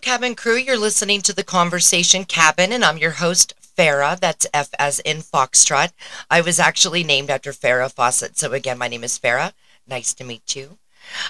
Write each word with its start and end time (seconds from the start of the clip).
Cabin 0.00 0.34
crew. 0.34 0.56
You're 0.56 0.78
listening 0.78 1.20
to 1.22 1.34
the 1.34 1.44
Conversation 1.44 2.24
Cabin, 2.24 2.72
and 2.72 2.82
I'm 2.84 2.96
your 2.96 3.10
host, 3.12 3.52
Farrah. 3.76 4.18
That's 4.18 4.46
F 4.54 4.70
as 4.78 4.98
in 5.00 5.18
Foxtrot. 5.18 5.92
I 6.30 6.40
was 6.40 6.58
actually 6.58 7.04
named 7.04 7.28
after 7.28 7.52
Farrah 7.52 7.92
Fawcett. 7.92 8.38
So, 8.38 8.52
again, 8.52 8.78
my 8.78 8.88
name 8.88 9.04
is 9.04 9.18
Farrah. 9.18 9.52
Nice 9.86 10.14
to 10.14 10.24
meet 10.24 10.56
you. 10.56 10.78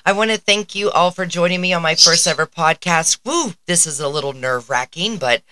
I 0.06 0.12
want 0.12 0.30
to 0.30 0.38
thank 0.38 0.74
you 0.74 0.90
all 0.90 1.10
for 1.10 1.26
joining 1.26 1.60
me 1.60 1.72
on 1.72 1.82
my 1.82 1.96
first 1.96 2.26
ever 2.28 2.46
podcast. 2.46 3.18
Woo! 3.24 3.54
This 3.66 3.86
is 3.86 3.98
a 3.98 4.08
little 4.08 4.32
nerve 4.32 4.70
wracking, 4.70 5.16
but 5.18 5.42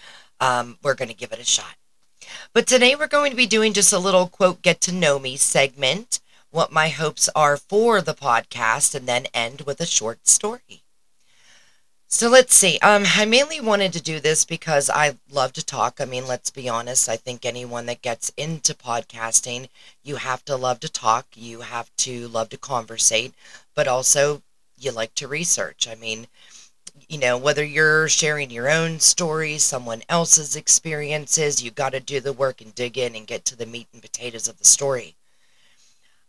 um, 0.40 0.78
we're 0.82 0.94
going 0.94 1.08
to 1.08 1.14
give 1.14 1.32
it 1.32 1.40
a 1.40 1.44
shot. 1.44 1.74
But 2.52 2.68
today 2.68 2.94
we're 2.94 3.08
going 3.08 3.30
to 3.30 3.36
be 3.36 3.46
doing 3.46 3.72
just 3.72 3.92
a 3.92 3.98
little 3.98 4.28
quote, 4.28 4.62
get 4.62 4.80
to 4.82 4.92
know 4.92 5.18
me 5.18 5.36
segment, 5.36 6.20
what 6.50 6.72
my 6.72 6.88
hopes 6.88 7.28
are 7.34 7.56
for 7.56 8.00
the 8.00 8.14
podcast, 8.14 8.94
and 8.94 9.08
then 9.08 9.26
end 9.34 9.62
with 9.62 9.80
a 9.80 9.86
short 9.86 10.28
story. 10.28 10.84
So 12.10 12.30
let's 12.30 12.54
see. 12.54 12.78
Um, 12.78 13.04
I 13.16 13.26
mainly 13.26 13.60
wanted 13.60 13.92
to 13.92 14.00
do 14.00 14.18
this 14.18 14.46
because 14.46 14.88
I 14.88 15.18
love 15.30 15.52
to 15.52 15.64
talk. 15.64 16.00
I 16.00 16.06
mean, 16.06 16.26
let's 16.26 16.48
be 16.48 16.66
honest. 16.66 17.06
I 17.06 17.16
think 17.16 17.44
anyone 17.44 17.84
that 17.84 18.00
gets 18.00 18.32
into 18.34 18.72
podcasting, 18.72 19.68
you 20.02 20.16
have 20.16 20.42
to 20.46 20.56
love 20.56 20.80
to 20.80 20.88
talk. 20.88 21.26
You 21.34 21.60
have 21.60 21.94
to 21.98 22.26
love 22.28 22.48
to 22.48 22.56
conversate, 22.56 23.34
but 23.74 23.86
also 23.86 24.40
you 24.78 24.90
like 24.90 25.14
to 25.16 25.28
research. 25.28 25.86
I 25.86 25.96
mean, 25.96 26.28
you 27.10 27.18
know, 27.18 27.36
whether 27.36 27.62
you're 27.62 28.08
sharing 28.08 28.50
your 28.50 28.70
own 28.70 29.00
stories, 29.00 29.62
someone 29.62 30.02
else's 30.08 30.56
experiences, 30.56 31.62
you 31.62 31.70
got 31.70 31.92
to 31.92 32.00
do 32.00 32.20
the 32.20 32.32
work 32.32 32.62
and 32.62 32.74
dig 32.74 32.96
in 32.96 33.14
and 33.16 33.26
get 33.26 33.44
to 33.44 33.56
the 33.56 33.66
meat 33.66 33.86
and 33.92 34.00
potatoes 34.00 34.48
of 34.48 34.58
the 34.58 34.64
story. 34.64 35.14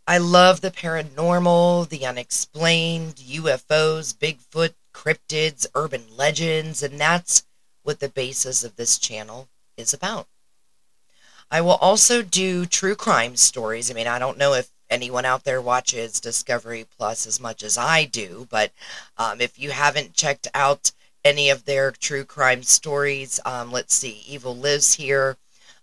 I 0.06 0.18
love 0.18 0.60
the 0.60 0.70
paranormal, 0.70 1.88
the 1.88 2.04
unexplained, 2.04 3.16
UFOs, 3.16 4.14
Bigfoot, 4.14 4.74
cryptids, 4.92 5.66
urban 5.74 6.04
legends, 6.16 6.82
and 6.82 7.00
that's 7.00 7.44
what 7.82 8.00
the 8.00 8.08
basis 8.08 8.64
of 8.64 8.76
this 8.76 8.98
channel 8.98 9.48
is 9.76 9.94
about. 9.94 10.26
I 11.50 11.60
will 11.60 11.76
also 11.76 12.22
do 12.22 12.64
true 12.66 12.94
crime 12.94 13.36
stories. 13.36 13.90
I 13.90 13.94
mean, 13.94 14.06
I 14.06 14.18
don't 14.18 14.38
know 14.38 14.54
if 14.54 14.70
anyone 14.88 15.24
out 15.24 15.44
there 15.44 15.60
watches 15.60 16.20
Discovery 16.20 16.86
Plus 16.96 17.26
as 17.26 17.40
much 17.40 17.62
as 17.62 17.76
I 17.76 18.04
do, 18.04 18.46
but 18.50 18.72
um, 19.16 19.40
if 19.40 19.58
you 19.58 19.70
haven't 19.70 20.14
checked 20.14 20.48
out 20.54 20.92
any 21.24 21.50
of 21.50 21.64
their 21.64 21.90
true 21.90 22.24
crime 22.24 22.62
stories, 22.62 23.40
um, 23.44 23.72
let's 23.72 23.94
see 23.94 24.22
Evil 24.26 24.56
Lives 24.56 24.94
Here, 24.94 25.36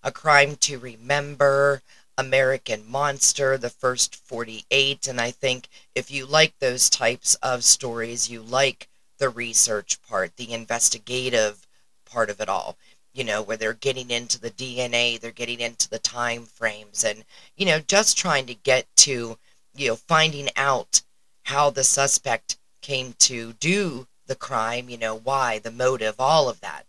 A 0.03 0.11
Crime 0.11 0.55
to 0.57 0.79
Remember, 0.79 1.81
American 2.17 2.89
Monster, 2.89 3.57
The 3.57 3.69
First 3.69 4.15
48. 4.15 5.07
And 5.07 5.21
I 5.21 5.31
think 5.31 5.67
if 5.93 6.09
you 6.09 6.25
like 6.25 6.53
those 6.59 6.89
types 6.89 7.35
of 7.35 7.63
stories, 7.63 8.29
you 8.29 8.41
like 8.41 8.87
the 9.17 9.29
research 9.29 10.01
part, 10.01 10.35
the 10.35 10.53
investigative 10.53 11.67
part 12.05 12.29
of 12.29 12.39
it 12.41 12.49
all. 12.49 12.77
You 13.13 13.23
know, 13.23 13.41
where 13.41 13.57
they're 13.57 13.73
getting 13.73 14.11
into 14.11 14.39
the 14.39 14.51
DNA, 14.51 15.19
they're 15.19 15.31
getting 15.31 15.59
into 15.59 15.89
the 15.89 15.99
time 15.99 16.45
frames, 16.45 17.03
and 17.03 17.25
you 17.55 17.65
know, 17.65 17.79
just 17.79 18.17
trying 18.17 18.45
to 18.45 18.53
get 18.53 18.85
to 18.97 19.37
you 19.75 19.87
know 19.87 19.95
finding 19.95 20.49
out 20.55 21.01
how 21.43 21.69
the 21.69 21.83
suspect 21.83 22.57
came 22.81 23.13
to 23.19 23.53
do 23.53 24.07
the 24.27 24.35
crime. 24.35 24.89
You 24.89 24.97
know, 24.97 25.15
why, 25.15 25.59
the 25.59 25.71
motive, 25.71 26.15
all 26.19 26.47
of 26.47 26.59
that. 26.61 26.85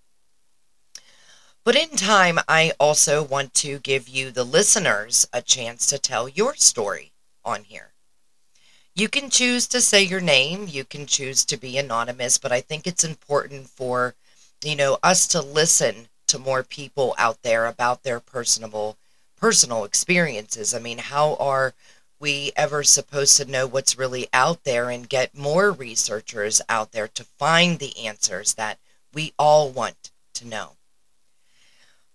But 1.64 1.76
in 1.76 1.96
time, 1.96 2.38
I 2.48 2.72
also 2.80 3.22
want 3.22 3.52
to 3.56 3.78
give 3.78 4.08
you, 4.08 4.30
the 4.30 4.44
listeners, 4.44 5.26
a 5.34 5.42
chance 5.42 5.86
to 5.88 5.98
tell 5.98 6.26
your 6.26 6.54
story 6.54 7.12
on 7.44 7.64
here. 7.64 7.92
You 8.98 9.08
can 9.08 9.30
choose 9.30 9.68
to 9.68 9.80
say 9.80 10.02
your 10.02 10.20
name, 10.20 10.66
you 10.66 10.82
can 10.82 11.06
choose 11.06 11.44
to 11.44 11.56
be 11.56 11.78
anonymous, 11.78 12.36
but 12.36 12.50
I 12.50 12.60
think 12.60 12.84
it's 12.84 13.04
important 13.04 13.68
for, 13.68 14.16
you 14.64 14.74
know, 14.74 14.98
us 15.04 15.28
to 15.28 15.40
listen 15.40 16.08
to 16.26 16.36
more 16.36 16.64
people 16.64 17.14
out 17.16 17.44
there 17.44 17.66
about 17.66 18.02
their 18.02 18.18
personal 18.18 18.96
personal 19.36 19.84
experiences. 19.84 20.74
I 20.74 20.80
mean, 20.80 20.98
how 20.98 21.36
are 21.36 21.74
we 22.18 22.50
ever 22.56 22.82
supposed 22.82 23.36
to 23.36 23.44
know 23.44 23.68
what's 23.68 23.96
really 23.96 24.26
out 24.32 24.64
there 24.64 24.90
and 24.90 25.08
get 25.08 25.32
more 25.32 25.70
researchers 25.70 26.60
out 26.68 26.90
there 26.90 27.06
to 27.06 27.22
find 27.22 27.78
the 27.78 28.04
answers 28.04 28.54
that 28.54 28.80
we 29.14 29.32
all 29.38 29.70
want 29.70 30.10
to 30.34 30.44
know? 30.44 30.77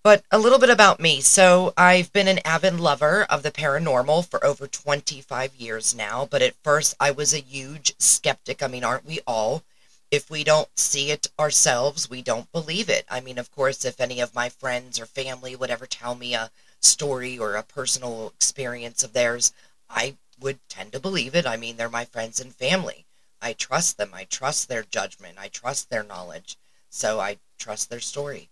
But 0.03 0.25
a 0.31 0.37
little 0.37 0.59
bit 0.59 0.69
about 0.69 0.99
me. 0.99 1.21
So, 1.21 1.73
I've 1.77 2.11
been 2.11 2.27
an 2.27 2.39
avid 2.43 2.77
lover 2.77 3.23
of 3.23 3.41
the 3.41 3.51
paranormal 3.51 4.29
for 4.29 4.43
over 4.45 4.67
25 4.67 5.55
years 5.55 5.95
now. 5.95 6.27
But 6.29 6.41
at 6.41 6.61
first, 6.61 6.93
I 6.99 7.09
was 7.11 7.33
a 7.33 7.39
huge 7.39 7.93
skeptic. 7.99 8.61
I 8.61 8.67
mean, 8.67 8.83
aren't 8.83 9.05
we 9.05 9.21
all? 9.25 9.63
If 10.11 10.29
we 10.29 10.43
don't 10.43 10.67
see 10.77 11.09
it 11.09 11.31
ourselves, 11.39 12.09
we 12.09 12.21
don't 12.21 12.51
believe 12.51 12.89
it. 12.89 13.05
I 13.09 13.21
mean, 13.21 13.37
of 13.37 13.49
course, 13.49 13.85
if 13.85 14.01
any 14.01 14.19
of 14.19 14.35
my 14.35 14.49
friends 14.49 14.99
or 14.99 15.05
family 15.05 15.55
would 15.55 15.71
ever 15.71 15.85
tell 15.85 16.15
me 16.15 16.33
a 16.33 16.51
story 16.81 17.39
or 17.39 17.55
a 17.55 17.63
personal 17.63 18.33
experience 18.35 19.03
of 19.03 19.13
theirs, 19.13 19.53
I 19.89 20.17
would 20.37 20.59
tend 20.67 20.91
to 20.91 20.99
believe 20.99 21.33
it. 21.33 21.47
I 21.47 21.55
mean, 21.55 21.77
they're 21.77 21.87
my 21.87 22.03
friends 22.03 22.41
and 22.41 22.53
family. 22.53 23.05
I 23.41 23.53
trust 23.53 23.97
them. 23.97 24.11
I 24.13 24.25
trust 24.25 24.67
their 24.67 24.83
judgment. 24.83 25.37
I 25.39 25.47
trust 25.47 25.89
their 25.89 26.03
knowledge. 26.03 26.57
So 26.89 27.21
I 27.21 27.37
trust 27.57 27.89
their 27.89 28.01
story. 28.01 28.49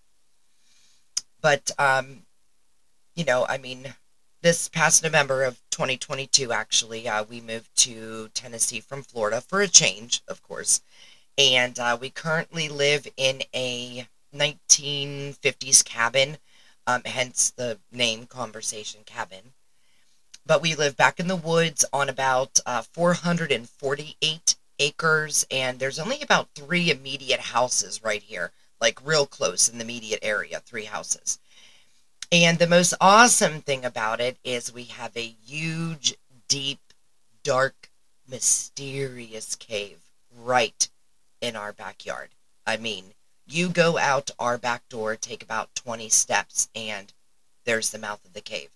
But, 1.41 1.71
um, 1.79 2.23
you 3.15 3.25
know, 3.25 3.45
I 3.49 3.57
mean, 3.57 3.95
this 4.41 4.69
past 4.69 5.03
November 5.03 5.43
of 5.43 5.61
2022, 5.71 6.51
actually, 6.51 7.07
uh, 7.07 7.23
we 7.23 7.41
moved 7.41 7.75
to 7.77 8.29
Tennessee 8.33 8.79
from 8.79 9.03
Florida 9.03 9.41
for 9.41 9.61
a 9.61 9.67
change, 9.67 10.21
of 10.27 10.41
course. 10.43 10.81
And 11.37 11.79
uh, 11.79 11.97
we 11.99 12.09
currently 12.09 12.69
live 12.69 13.07
in 13.17 13.41
a 13.53 14.07
1950s 14.35 15.83
cabin, 15.83 16.37
um, 16.87 17.01
hence 17.05 17.51
the 17.51 17.79
name 17.91 18.25
Conversation 18.25 19.01
Cabin. 19.05 19.53
But 20.45 20.61
we 20.61 20.75
live 20.75 20.97
back 20.97 21.19
in 21.19 21.27
the 21.27 21.35
woods 21.35 21.85
on 21.93 22.09
about 22.09 22.59
uh, 22.65 22.81
448 22.81 24.55
acres, 24.79 25.45
and 25.51 25.79
there's 25.79 25.99
only 25.99 26.21
about 26.21 26.49
three 26.55 26.89
immediate 26.89 27.39
houses 27.39 28.03
right 28.03 28.23
here 28.23 28.51
like 28.81 29.05
real 29.05 29.25
close 29.27 29.69
in 29.69 29.77
the 29.77 29.83
immediate 29.83 30.19
area, 30.23 30.59
three 30.59 30.85
houses. 30.85 31.39
And 32.31 32.57
the 32.57 32.67
most 32.67 32.93
awesome 32.99 33.61
thing 33.61 33.85
about 33.85 34.19
it 34.19 34.37
is 34.43 34.73
we 34.73 34.85
have 34.85 35.15
a 35.15 35.35
huge, 35.45 36.15
deep, 36.47 36.79
dark, 37.43 37.91
mysterious 38.27 39.55
cave 39.55 39.99
right 40.43 40.89
in 41.41 41.55
our 41.55 41.73
backyard. 41.73 42.29
I 42.65 42.77
mean, 42.77 43.13
you 43.45 43.69
go 43.69 43.97
out 43.97 44.31
our 44.39 44.57
back 44.57 44.87
door, 44.89 45.15
take 45.15 45.43
about 45.43 45.75
20 45.75 46.07
steps, 46.09 46.69
and 46.73 47.11
there's 47.65 47.89
the 47.89 47.99
mouth 47.99 48.23
of 48.25 48.33
the 48.33 48.41
cave. 48.41 48.69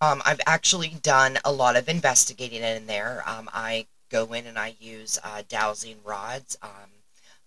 Um, 0.00 0.22
I've 0.24 0.40
actually 0.46 0.96
done 1.02 1.38
a 1.44 1.50
lot 1.52 1.76
of 1.76 1.88
investigating 1.88 2.62
in 2.62 2.86
there. 2.86 3.22
Um, 3.26 3.48
I 3.52 3.86
go 4.10 4.32
in 4.32 4.46
and 4.46 4.58
I 4.58 4.74
use 4.78 5.18
uh, 5.24 5.42
dowsing 5.48 5.96
rods. 6.04 6.56
Um, 6.62 6.90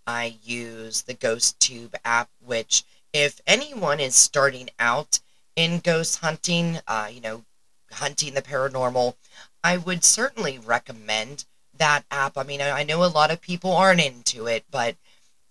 I 0.10 0.38
use 0.44 1.04
the 1.04 1.14
Ghost 1.14 1.60
Tube 1.60 1.96
app, 2.04 2.32
which, 2.44 2.84
if 3.14 3.42
anyone 3.46 4.00
is 4.00 4.16
starting 4.16 4.72
out 4.80 5.20
in 5.56 5.82
ghost 5.82 6.22
hunting, 6.22 6.80
uh, 6.88 7.10
you 7.14 7.22
know, 7.22 7.46
hunting 7.92 8.34
the 8.34 8.42
paranormal, 8.42 9.14
I 9.64 9.78
would 9.78 10.04
certainly 10.04 10.58
recommend 10.58 11.46
that 11.78 12.06
app. 12.10 12.40
I 12.40 12.44
mean, 12.44 12.60
I 12.60 12.82
know 12.82 13.04
a 13.04 13.06
lot 13.06 13.30
of 13.30 13.40
people 13.40 13.72
aren't 13.72 14.02
into 14.02 14.48
it, 14.48 14.66
but 14.72 14.96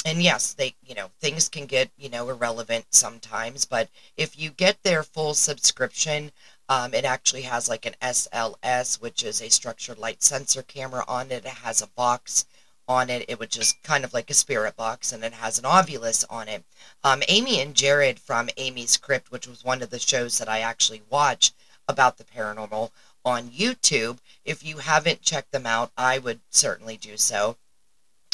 and 0.05 0.21
yes, 0.21 0.55
they, 0.55 0.75
you 0.85 0.97
know, 0.97 1.11
things 1.21 1.49
can 1.49 1.67
get, 1.67 1.91
you 1.97 2.09
know, 2.09 2.29
irrelevant 2.29 2.87
sometimes, 2.91 3.65
but 3.65 3.89
if 4.17 4.37
you 4.37 4.51
get 4.51 4.83
their 4.83 5.05
full 5.05 5.35
subscription, 5.35 6.33
um, 6.69 6.95
it 6.95 7.05
actually 7.05 7.43
has 7.43 7.69
like 7.69 7.87
an 7.87 7.95
SLS, 8.03 9.01
which 9.01 9.23
is 9.23 9.41
a 9.41 9.51
structured 9.51 9.99
light 9.99 10.25
sensor 10.25 10.63
camera 10.63 11.05
on 11.07 11.31
it. 11.31 11.45
It 11.45 11.63
has 11.63 11.81
a 11.81 11.87
box 11.87 12.45
on 12.89 13.11
it. 13.11 13.25
It 13.29 13.39
would 13.39 13.51
just 13.51 13.83
kind 13.83 14.05
of 14.05 14.15
like 14.15 14.31
a 14.31 14.35
spirit 14.35 14.75
box, 14.77 15.13
and 15.13 15.23
it 15.23 15.35
has 15.35 15.59
an 15.59 15.65
Ovilus 15.65 16.25
on 16.31 16.49
it. 16.49 16.65
Um, 17.05 17.23
Amy 17.29 17.61
and 17.61 17.75
Jared 17.75 18.19
from 18.19 18.49
Amy's 18.57 18.97
Crypt, 18.97 19.31
which 19.31 19.47
was 19.47 19.63
one 19.63 19.83
of 19.83 19.91
the 19.91 19.99
shows 19.99 20.39
that 20.39 20.49
I 20.49 20.61
actually 20.61 21.03
watch 21.11 21.53
about 21.87 22.17
the 22.17 22.25
paranormal 22.25 22.91
on 23.25 23.51
YouTube. 23.51 24.19
If 24.45 24.65
you 24.65 24.79
haven't 24.79 25.23
checked 25.23 25.53
them 25.53 25.67
out, 25.67 25.93
I 25.97 26.19
would 26.19 26.41
certainly 26.51 26.97
do 26.97 27.17
so. 27.17 27.57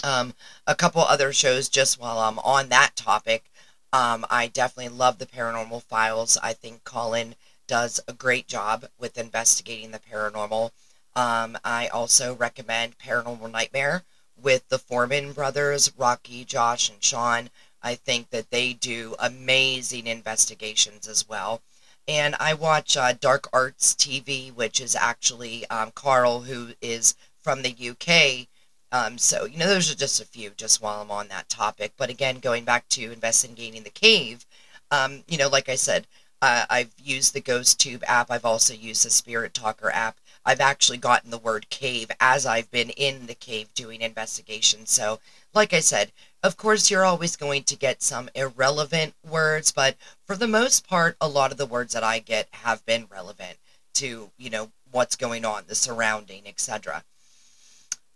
Um, 0.02 0.34
a 0.66 0.74
couple 0.74 1.02
other 1.02 1.32
shows 1.32 1.68
just 1.68 1.98
while 1.98 2.18
I'm 2.18 2.38
on 2.40 2.68
that 2.68 2.94
topic. 2.94 3.50
Um, 3.92 4.26
I 4.30 4.48
definitely 4.48 4.96
love 4.96 5.18
the 5.18 5.26
paranormal 5.26 5.82
files. 5.82 6.36
I 6.42 6.52
think 6.52 6.84
Colin 6.84 7.34
does 7.66 8.00
a 8.06 8.12
great 8.12 8.46
job 8.46 8.86
with 8.98 9.18
investigating 9.18 9.92
the 9.92 9.98
paranormal. 9.98 10.70
Um, 11.16 11.56
I 11.64 11.86
also 11.88 12.34
recommend 12.34 12.98
Paranormal 12.98 13.50
Nightmare 13.50 14.02
with 14.40 14.68
the 14.68 14.78
Foreman 14.78 15.32
brothers, 15.32 15.92
Rocky, 15.96 16.44
Josh, 16.44 16.88
and 16.88 17.02
Sean. 17.02 17.50
I 17.82 17.94
think 17.94 18.30
that 18.30 18.50
they 18.50 18.72
do 18.72 19.14
amazing 19.18 20.06
investigations 20.06 21.06
as 21.06 21.28
well. 21.28 21.60
And 22.06 22.34
I 22.38 22.54
watch 22.54 22.96
uh, 22.96 23.12
Dark 23.12 23.48
Arts 23.52 23.94
TV, 23.94 24.52
which 24.52 24.80
is 24.80 24.94
actually 24.94 25.66
um, 25.68 25.90
Carl, 25.94 26.42
who 26.42 26.70
is 26.80 27.14
from 27.42 27.62
the 27.62 27.74
UK. 27.90 28.48
Um, 28.92 29.18
so, 29.18 29.44
you 29.44 29.58
know, 29.58 29.66
those 29.66 29.90
are 29.90 29.96
just 29.96 30.20
a 30.20 30.26
few 30.26 30.50
just 30.50 30.80
while 30.80 31.02
I'm 31.02 31.10
on 31.10 31.28
that 31.28 31.48
topic. 31.48 31.92
But 31.96 32.10
again, 32.10 32.38
going 32.38 32.64
back 32.64 32.88
to 32.90 33.12
investigating 33.12 33.82
the 33.82 33.90
cave, 33.90 34.46
um, 34.90 35.24
you 35.26 35.36
know, 35.38 35.48
like 35.48 35.68
I 35.68 35.74
said, 35.74 36.06
uh, 36.40 36.66
I've 36.68 36.92
used 37.02 37.32
the 37.32 37.40
Ghost 37.40 37.80
Tube 37.80 38.04
app. 38.06 38.30
I've 38.30 38.44
also 38.44 38.74
used 38.74 39.04
the 39.04 39.10
Spirit 39.10 39.54
Talker 39.54 39.90
app. 39.90 40.18
I've 40.46 40.60
actually 40.60 40.98
gotten 40.98 41.30
the 41.30 41.38
word 41.38 41.70
cave 41.70 42.10
as 42.20 42.44
I've 42.44 42.70
been 42.70 42.90
in 42.90 43.26
the 43.26 43.34
cave 43.34 43.72
doing 43.74 44.02
investigations. 44.02 44.90
So, 44.90 45.20
like 45.54 45.72
I 45.72 45.80
said, 45.80 46.12
of 46.42 46.56
course, 46.56 46.90
you're 46.90 47.04
always 47.04 47.36
going 47.36 47.62
to 47.64 47.76
get 47.76 48.02
some 48.02 48.28
irrelevant 48.34 49.14
words, 49.28 49.72
but 49.72 49.96
for 50.26 50.36
the 50.36 50.48
most 50.48 50.86
part, 50.86 51.16
a 51.20 51.28
lot 51.28 51.52
of 51.52 51.58
the 51.58 51.66
words 51.66 51.94
that 51.94 52.04
I 52.04 52.18
get 52.18 52.48
have 52.52 52.84
been 52.84 53.06
relevant 53.10 53.56
to, 53.94 54.30
you 54.36 54.50
know, 54.50 54.70
what's 54.90 55.16
going 55.16 55.44
on, 55.44 55.64
the 55.66 55.74
surrounding, 55.74 56.42
etc. 56.46 57.02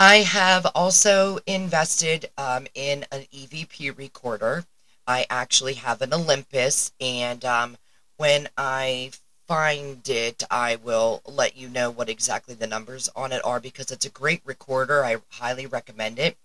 I 0.01 0.17
have 0.19 0.67
also 0.75 1.39
invested 1.47 2.31
um, 2.37 2.67
in 2.75 3.07
an 3.11 3.23
EVP 3.35 3.97
recorder. 3.97 4.65
I 5.07 5.27
actually 5.31 5.75
have 5.75 6.03
an 6.03 6.13
Olympus, 6.13 6.93
and 7.01 7.45
um, 7.45 7.79
when 8.17 8.49
I 8.57 9.13
find 9.49 10.07
it, 10.09 10.45
I 10.51 10.77
will 10.77 11.23
let 11.27 11.57
you 11.57 11.69
know 11.69 11.91
what 11.91 12.11
exactly 12.11 12.55
the 12.55 12.67
numbers 12.67 13.09
on 13.17 13.33
it 13.33 13.45
are 13.45 13.59
because 13.59 13.91
it's 13.91 14.07
a 14.07 14.11
great 14.11 14.43
recorder. 14.45 15.05
I 15.05 15.17
highly 15.31 15.67
recommend 15.67 16.19
it. 16.19 16.37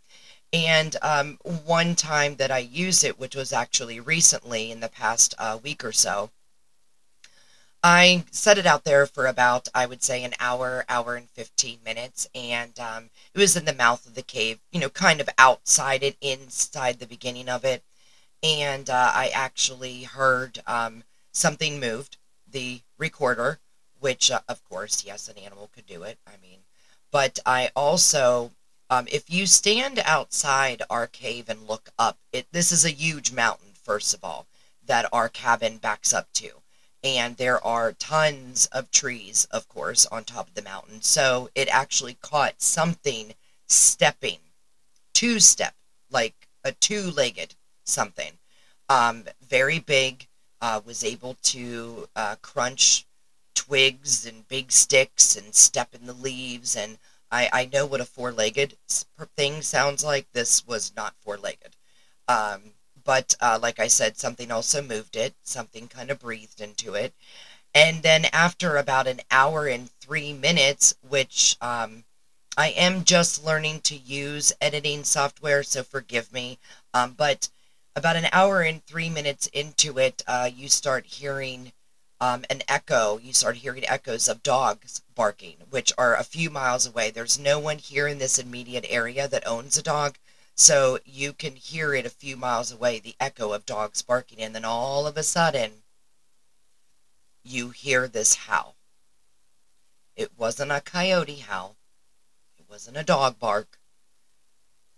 And 0.54 0.96
um, 1.02 1.38
one 1.66 1.96
time 1.96 2.38
that 2.38 2.50
I 2.50 2.60
used 2.60 3.04
it, 3.04 3.20
which 3.20 3.36
was 3.36 3.52
actually 3.52 4.00
recently 4.00 4.72
in 4.72 4.80
the 4.80 4.88
past 4.88 5.36
uh, 5.38 5.60
week 5.62 5.84
or 5.84 5.92
so, 5.92 6.32
I 7.84 8.24
set 8.32 8.58
it 8.58 8.66
out 8.66 8.86
there 8.86 9.06
for 9.06 9.28
about, 9.28 9.68
I 9.76 9.86
would 9.86 10.02
say, 10.02 10.24
an 10.24 10.36
hour, 10.40 10.86
hour 10.88 11.16
and 11.16 11.30
15 11.30 11.80
minutes. 11.84 12.30
And 12.34 12.80
um, 12.80 13.10
it 13.34 13.40
was 13.40 13.58
in 13.58 13.66
the 13.66 13.74
mouth 13.74 14.06
of 14.06 14.16
the 14.16 14.22
cave, 14.22 14.60
you 14.72 14.80
know, 14.80 14.90
kind 14.90 15.20
of 15.20 15.28
outside 15.38 16.04
it, 16.04 16.16
inside 16.22 17.00
the 17.00 17.08
beginning 17.08 17.50
of 17.50 17.66
it. 17.66 17.84
And 18.42 18.90
uh, 18.90 19.12
I 19.14 19.30
actually 19.34 20.04
heard 20.04 20.62
um, 20.66 21.04
something 21.34 21.80
moved, 21.80 22.18
the 22.54 22.80
recorder, 22.98 23.60
which, 24.00 24.32
uh, 24.32 24.40
of 24.48 24.64
course, 24.64 25.04
yes, 25.06 25.28
an 25.28 25.38
animal 25.38 25.70
could 25.76 25.86
do 25.86 26.04
it. 26.04 26.18
I 26.26 26.38
mean, 26.42 26.60
but 27.12 27.40
I 27.46 27.70
also 27.76 28.52
um, 28.94 29.08
if 29.12 29.28
you 29.28 29.48
stand 29.48 30.00
outside 30.06 30.84
our 30.88 31.08
cave 31.08 31.50
and 31.50 31.68
look 31.68 31.90
up, 31.98 32.20
it 32.32 32.46
this 32.52 32.72
is 32.72 32.86
a 32.86 32.92
huge 32.92 33.32
mountain, 33.32 33.70
first 33.82 34.14
of 34.14 34.24
all, 34.24 34.46
that 34.86 35.10
our 35.12 35.30
cabin 35.30 35.78
backs 35.78 36.14
up 36.14 36.32
to. 36.34 36.62
And 37.04 37.36
there 37.38 37.66
are 37.66 37.94
tons 37.94 38.68
of 38.68 38.92
trees, 38.92 39.46
of 39.46 39.68
course, 39.68 40.06
on 40.06 40.24
top 40.24 40.50
of 40.50 40.54
the 40.54 40.62
mountain. 40.62 41.02
So 41.02 41.50
it 41.56 41.68
actually 41.70 42.18
caught 42.22 42.62
something 42.62 43.34
stepping, 43.68 44.40
two 45.14 45.40
step, 45.40 45.74
like 46.12 46.48
a 46.64 46.72
two 46.74 47.10
legged 47.10 47.56
something. 47.84 48.34
Um, 48.90 49.24
very 49.42 49.80
big, 49.80 50.28
uh, 50.64 50.82
was 50.84 51.04
able 51.04 51.36
to 51.44 52.08
uh, 52.16 52.36
crunch 52.42 53.06
twigs 53.54 54.26
and 54.26 54.48
big 54.48 54.72
sticks 54.72 55.36
and 55.36 55.54
step 55.54 55.94
in 55.94 56.08
the 56.08 56.14
leaves 56.14 56.76
and 56.76 56.98
I, 57.34 57.50
I 57.52 57.70
know 57.74 57.88
what 57.88 58.00
a 58.00 58.06
four 58.06 58.32
legged 58.32 58.78
thing 59.36 59.64
sounds 59.64 60.04
like. 60.04 60.28
This 60.34 60.68
was 60.68 60.94
not 60.96 61.16
four 61.20 61.36
legged. 61.36 61.76
Um, 62.28 62.62
but 63.04 63.36
uh, 63.42 63.58
like 63.60 63.80
I 63.80 63.88
said, 63.88 64.18
something 64.18 64.52
also 64.52 64.84
moved 64.84 65.16
it, 65.16 65.34
something 65.42 65.88
kind 65.88 66.12
of 66.12 66.20
breathed 66.20 66.62
into 66.62 66.94
it. 66.94 67.12
And 67.74 68.04
then 68.04 68.26
after 68.32 68.78
about 68.78 69.08
an 69.08 69.22
hour 69.32 69.66
and 69.66 69.90
three 70.00 70.32
minutes, 70.32 70.94
which 71.02 71.58
um, 71.60 72.04
I 72.56 72.70
am 72.70 73.04
just 73.04 73.44
learning 73.44 73.82
to 73.82 73.96
use 73.96 74.54
editing 74.62 75.04
software, 75.04 75.64
so 75.64 75.82
forgive 75.84 76.32
me. 76.32 76.60
Um, 76.94 77.16
but 77.18 77.50
about 77.96 78.16
an 78.16 78.28
hour 78.32 78.62
and 78.62 78.84
three 78.86 79.10
minutes 79.10 79.48
into 79.48 80.00
it, 80.00 80.24
uh, 80.28 80.50
you 80.54 80.68
start 80.68 81.06
hearing 81.06 81.72
um, 82.20 82.44
an 82.50 82.64
echo. 82.68 83.20
You 83.20 83.34
start 83.34 83.58
hearing 83.58 83.88
echoes 83.88 84.28
of 84.28 84.44
dogs 84.44 85.02
barking, 85.14 85.58
which 85.70 85.94
are 85.98 86.16
a 86.16 86.24
few 86.24 86.50
miles 86.50 86.88
away. 86.88 87.12
There's 87.12 87.38
no 87.38 87.60
one 87.60 87.78
here 87.78 88.08
in 88.08 88.18
this 88.18 88.40
immediate 88.40 88.86
area 88.90 89.28
that 89.28 89.48
owns 89.48 89.78
a 89.78 89.84
dog, 89.84 90.18
so 90.56 91.00
you 91.06 91.34
can 91.34 91.56
hear 91.56 91.94
it 91.94 92.06
a 92.06 92.10
few 92.10 92.36
miles 92.36 92.72
away, 92.72 93.00
the 93.00 93.16
echo 93.20 93.52
of 93.52 93.66
dogs 93.66 94.02
barking, 94.02 94.40
and 94.40 94.56
then 94.56 94.66
all 94.66 95.06
of 95.06 95.18
a 95.18 95.24
sudden, 95.24 95.72
you 97.44 97.70
hear 97.70 98.08
this 98.08 98.36
howl. 98.36 98.76
It 100.16 100.32
wasn't 100.38 100.72
a 100.72 100.82
coyote 100.82 101.40
howl, 101.40 101.76
it 102.58 102.66
wasn't 102.70 102.98
a 102.98 103.04
dog 103.04 103.38
bark. 103.40 103.80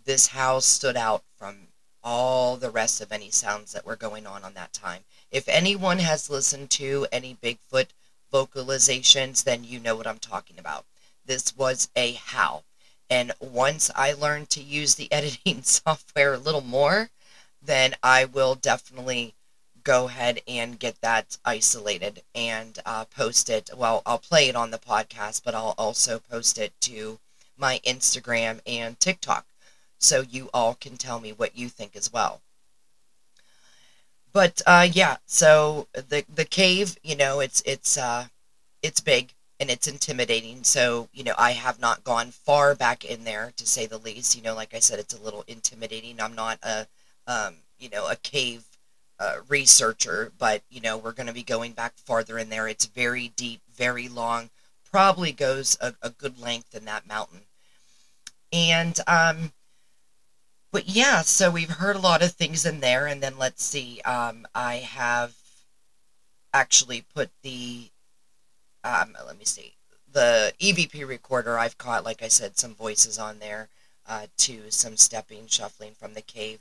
This 0.04 0.28
howl 0.28 0.60
stood 0.60 0.96
out 0.96 1.24
from 1.36 1.68
all 2.06 2.56
the 2.56 2.70
rest 2.70 3.00
of 3.00 3.10
any 3.10 3.30
sounds 3.30 3.72
that 3.72 3.84
were 3.84 3.96
going 3.96 4.28
on 4.28 4.44
on 4.44 4.54
that 4.54 4.72
time. 4.72 5.02
If 5.32 5.48
anyone 5.48 5.98
has 5.98 6.30
listened 6.30 6.70
to 6.70 7.08
any 7.10 7.36
Bigfoot 7.42 7.88
vocalizations, 8.32 9.42
then 9.42 9.64
you 9.64 9.80
know 9.80 9.96
what 9.96 10.06
I'm 10.06 10.20
talking 10.20 10.56
about. 10.56 10.86
This 11.26 11.56
was 11.56 11.88
a 11.96 12.12
howl. 12.12 12.62
And 13.10 13.32
once 13.40 13.90
I 13.96 14.12
learn 14.12 14.46
to 14.46 14.62
use 14.62 14.94
the 14.94 15.10
editing 15.12 15.64
software 15.64 16.34
a 16.34 16.38
little 16.38 16.60
more, 16.60 17.10
then 17.60 17.96
I 18.04 18.24
will 18.24 18.54
definitely 18.54 19.34
go 19.82 20.06
ahead 20.06 20.40
and 20.46 20.78
get 20.78 21.00
that 21.00 21.38
isolated 21.44 22.22
and 22.36 22.78
uh, 22.86 23.04
post 23.06 23.50
it. 23.50 23.70
Well, 23.76 24.02
I'll 24.06 24.18
play 24.18 24.48
it 24.48 24.54
on 24.54 24.70
the 24.70 24.78
podcast, 24.78 25.42
but 25.44 25.56
I'll 25.56 25.74
also 25.76 26.20
post 26.20 26.56
it 26.56 26.72
to 26.82 27.18
my 27.58 27.80
Instagram 27.84 28.60
and 28.64 28.98
TikTok 29.00 29.44
so 29.98 30.22
you 30.22 30.50
all 30.52 30.74
can 30.74 30.96
tell 30.96 31.20
me 31.20 31.32
what 31.32 31.56
you 31.56 31.68
think 31.68 31.96
as 31.96 32.12
well. 32.12 32.40
But 34.32 34.60
uh, 34.66 34.88
yeah, 34.92 35.16
so 35.26 35.88
the 35.94 36.24
the 36.32 36.44
cave, 36.44 36.96
you 37.02 37.16
know, 37.16 37.40
it's 37.40 37.62
it's 37.64 37.96
uh, 37.96 38.26
it's 38.82 39.00
big 39.00 39.32
and 39.58 39.70
it's 39.70 39.88
intimidating. 39.88 40.62
So 40.62 41.08
you 41.14 41.24
know, 41.24 41.34
I 41.38 41.52
have 41.52 41.80
not 41.80 42.04
gone 42.04 42.30
far 42.30 42.74
back 42.74 43.04
in 43.04 43.24
there 43.24 43.52
to 43.56 43.66
say 43.66 43.86
the 43.86 43.98
least. 43.98 44.36
You 44.36 44.42
know, 44.42 44.54
like 44.54 44.74
I 44.74 44.80
said, 44.80 44.98
it's 44.98 45.14
a 45.14 45.22
little 45.22 45.44
intimidating. 45.46 46.20
I'm 46.20 46.34
not 46.34 46.58
a 46.62 46.86
um, 47.26 47.54
you 47.78 47.88
know 47.88 48.08
a 48.10 48.16
cave 48.16 48.64
uh, 49.18 49.36
researcher, 49.48 50.32
but 50.38 50.62
you 50.68 50.80
know, 50.80 50.96
we're 50.98 51.12
going 51.12 51.26
to 51.28 51.32
be 51.32 51.42
going 51.42 51.72
back 51.72 51.94
farther 51.96 52.38
in 52.38 52.50
there. 52.50 52.68
It's 52.68 52.86
very 52.86 53.28
deep, 53.36 53.60
very 53.74 54.08
long. 54.08 54.50
Probably 54.90 55.32
goes 55.32 55.76
a, 55.80 55.94
a 56.02 56.10
good 56.10 56.38
length 56.38 56.74
in 56.74 56.84
that 56.84 57.08
mountain. 57.08 57.40
And 58.52 58.98
um, 59.06 59.52
but 60.76 60.90
yeah, 60.90 61.22
so 61.22 61.50
we've 61.50 61.70
heard 61.70 61.96
a 61.96 62.00
lot 62.00 62.22
of 62.22 62.32
things 62.32 62.66
in 62.66 62.80
there, 62.80 63.06
and 63.06 63.22
then 63.22 63.38
let's 63.38 63.64
see. 63.64 64.02
Um, 64.02 64.46
I 64.54 64.74
have 64.74 65.32
actually 66.52 67.02
put 67.14 67.30
the 67.40 67.88
um, 68.84 69.16
let 69.26 69.38
me 69.38 69.46
see 69.46 69.72
the 70.12 70.52
EVP 70.60 71.08
recorder. 71.08 71.58
I've 71.58 71.78
caught, 71.78 72.04
like 72.04 72.22
I 72.22 72.28
said, 72.28 72.58
some 72.58 72.74
voices 72.74 73.18
on 73.18 73.38
there 73.38 73.70
uh, 74.06 74.26
to 74.36 74.70
some 74.70 74.98
stepping, 74.98 75.46
shuffling 75.46 75.92
from 75.98 76.12
the 76.12 76.20
cave. 76.20 76.60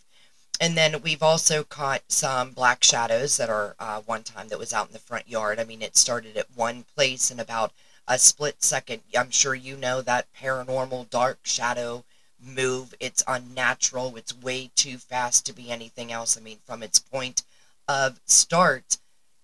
And 0.62 0.77
then 0.77 1.01
we've 1.01 1.22
also 1.22 1.65
caught 1.65 2.03
some 2.07 2.51
black 2.51 2.86
shadows 2.86 3.36
that 3.36 3.50
are 3.50 3.75
uh, 3.79 4.00
one 4.00 4.24
time 4.24 4.48
that 4.48 4.60
was 4.60 4.72
out 4.72 4.88
in 4.88 4.93
the 4.93 5.00
front 5.00 5.27
yard. 5.27 5.60
I 5.60 5.65
mean, 5.65 5.81
it 5.81 5.98
started 5.98 6.38
at 6.38 6.55
one 6.55 6.86
place 6.95 7.29
in 7.31 7.39
about 7.41 7.74
a 8.07 8.17
split 8.17 8.63
second. 8.63 9.01
I'm 9.13 9.31
sure 9.31 9.55
you 9.55 9.75
know 9.75 10.01
that 10.03 10.27
paranormal 10.34 11.10
dark 11.10 11.39
shadow 11.43 12.05
move. 12.46 12.94
It's 13.00 13.24
unnatural. 13.28 14.16
It's 14.16 14.38
way 14.38 14.72
too 14.75 14.98
fast 14.98 15.46
to 15.46 15.54
be 15.54 15.70
anything 15.72 16.12
else. 16.12 16.38
I 16.38 16.42
mean, 16.42 16.60
from 16.66 16.84
its 16.84 17.00
point 17.00 17.44
of 17.88 18.20
start, 18.25 18.98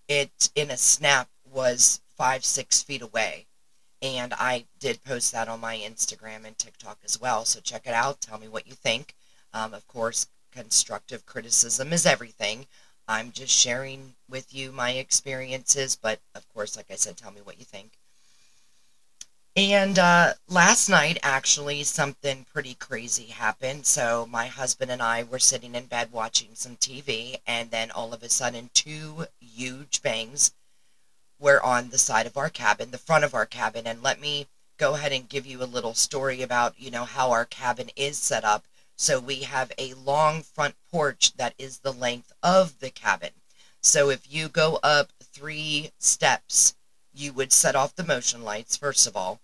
it 0.07 0.49
in 0.55 0.69
a 0.71 0.77
snap 0.77 1.29
was 1.51 2.01
five, 2.17 2.45
six 2.45 2.81
feet 2.83 3.01
away. 3.01 3.47
And 4.01 4.33
I 4.33 4.65
did 4.79 5.03
post 5.03 5.31
that 5.31 5.47
on 5.47 5.59
my 5.59 5.77
Instagram 5.77 6.45
and 6.45 6.57
TikTok 6.57 6.99
as 7.03 7.21
well. 7.21 7.45
So 7.45 7.59
check 7.59 7.85
it 7.85 7.93
out. 7.93 8.21
Tell 8.21 8.39
me 8.39 8.47
what 8.47 8.67
you 8.67 8.73
think. 8.73 9.15
Um, 9.53 9.73
of 9.73 9.87
course, 9.87 10.27
constructive 10.51 11.25
criticism 11.25 11.93
is 11.93 12.05
everything. 12.05 12.65
I'm 13.07 13.31
just 13.31 13.53
sharing 13.53 14.15
with 14.29 14.53
you 14.53 14.71
my 14.71 14.91
experiences, 14.91 15.95
but 15.95 16.19
of 16.33 16.47
course, 16.53 16.77
like 16.77 16.89
I 16.89 16.95
said, 16.95 17.17
tell 17.17 17.31
me 17.31 17.41
what 17.41 17.59
you 17.59 17.65
think. 17.65 17.91
And 19.55 19.99
uh, 19.99 20.35
last 20.47 20.87
night, 20.87 21.17
actually, 21.23 21.83
something 21.83 22.45
pretty 22.53 22.73
crazy 22.75 23.25
happened. 23.25 23.85
So, 23.85 24.25
my 24.31 24.47
husband 24.47 24.91
and 24.91 25.01
I 25.01 25.23
were 25.23 25.39
sitting 25.39 25.75
in 25.75 25.87
bed 25.87 26.13
watching 26.13 26.51
some 26.53 26.77
TV, 26.77 27.35
and 27.45 27.69
then 27.69 27.91
all 27.91 28.13
of 28.13 28.23
a 28.23 28.29
sudden, 28.29 28.69
two 28.73 29.25
huge 29.41 30.01
bangs 30.01 30.53
were 31.37 31.61
on 31.61 31.89
the 31.89 31.97
side 31.97 32.27
of 32.27 32.37
our 32.37 32.49
cabin, 32.49 32.91
the 32.91 32.97
front 32.97 33.25
of 33.25 33.33
our 33.33 33.45
cabin. 33.45 33.85
And 33.87 34.01
let 34.01 34.21
me 34.21 34.47
go 34.77 34.93
ahead 34.95 35.11
and 35.11 35.27
give 35.27 35.45
you 35.45 35.61
a 35.61 35.65
little 35.65 35.95
story 35.95 36.41
about, 36.41 36.79
you 36.79 36.89
know, 36.89 37.03
how 37.03 37.31
our 37.31 37.45
cabin 37.45 37.89
is 37.97 38.17
set 38.17 38.45
up. 38.45 38.63
So, 38.95 39.19
we 39.19 39.41
have 39.41 39.73
a 39.77 39.95
long 39.95 40.43
front 40.43 40.75
porch 40.89 41.33
that 41.33 41.55
is 41.57 41.79
the 41.79 41.91
length 41.91 42.31
of 42.41 42.79
the 42.79 42.89
cabin. 42.89 43.31
So, 43.81 44.09
if 44.09 44.31
you 44.31 44.47
go 44.47 44.79
up 44.81 45.11
three 45.21 45.91
steps, 45.99 46.75
you 47.13 47.33
would 47.33 47.51
set 47.51 47.75
off 47.75 47.95
the 47.95 48.03
motion 48.03 48.43
lights, 48.43 48.77
first 48.77 49.07
of 49.07 49.15
all. 49.15 49.39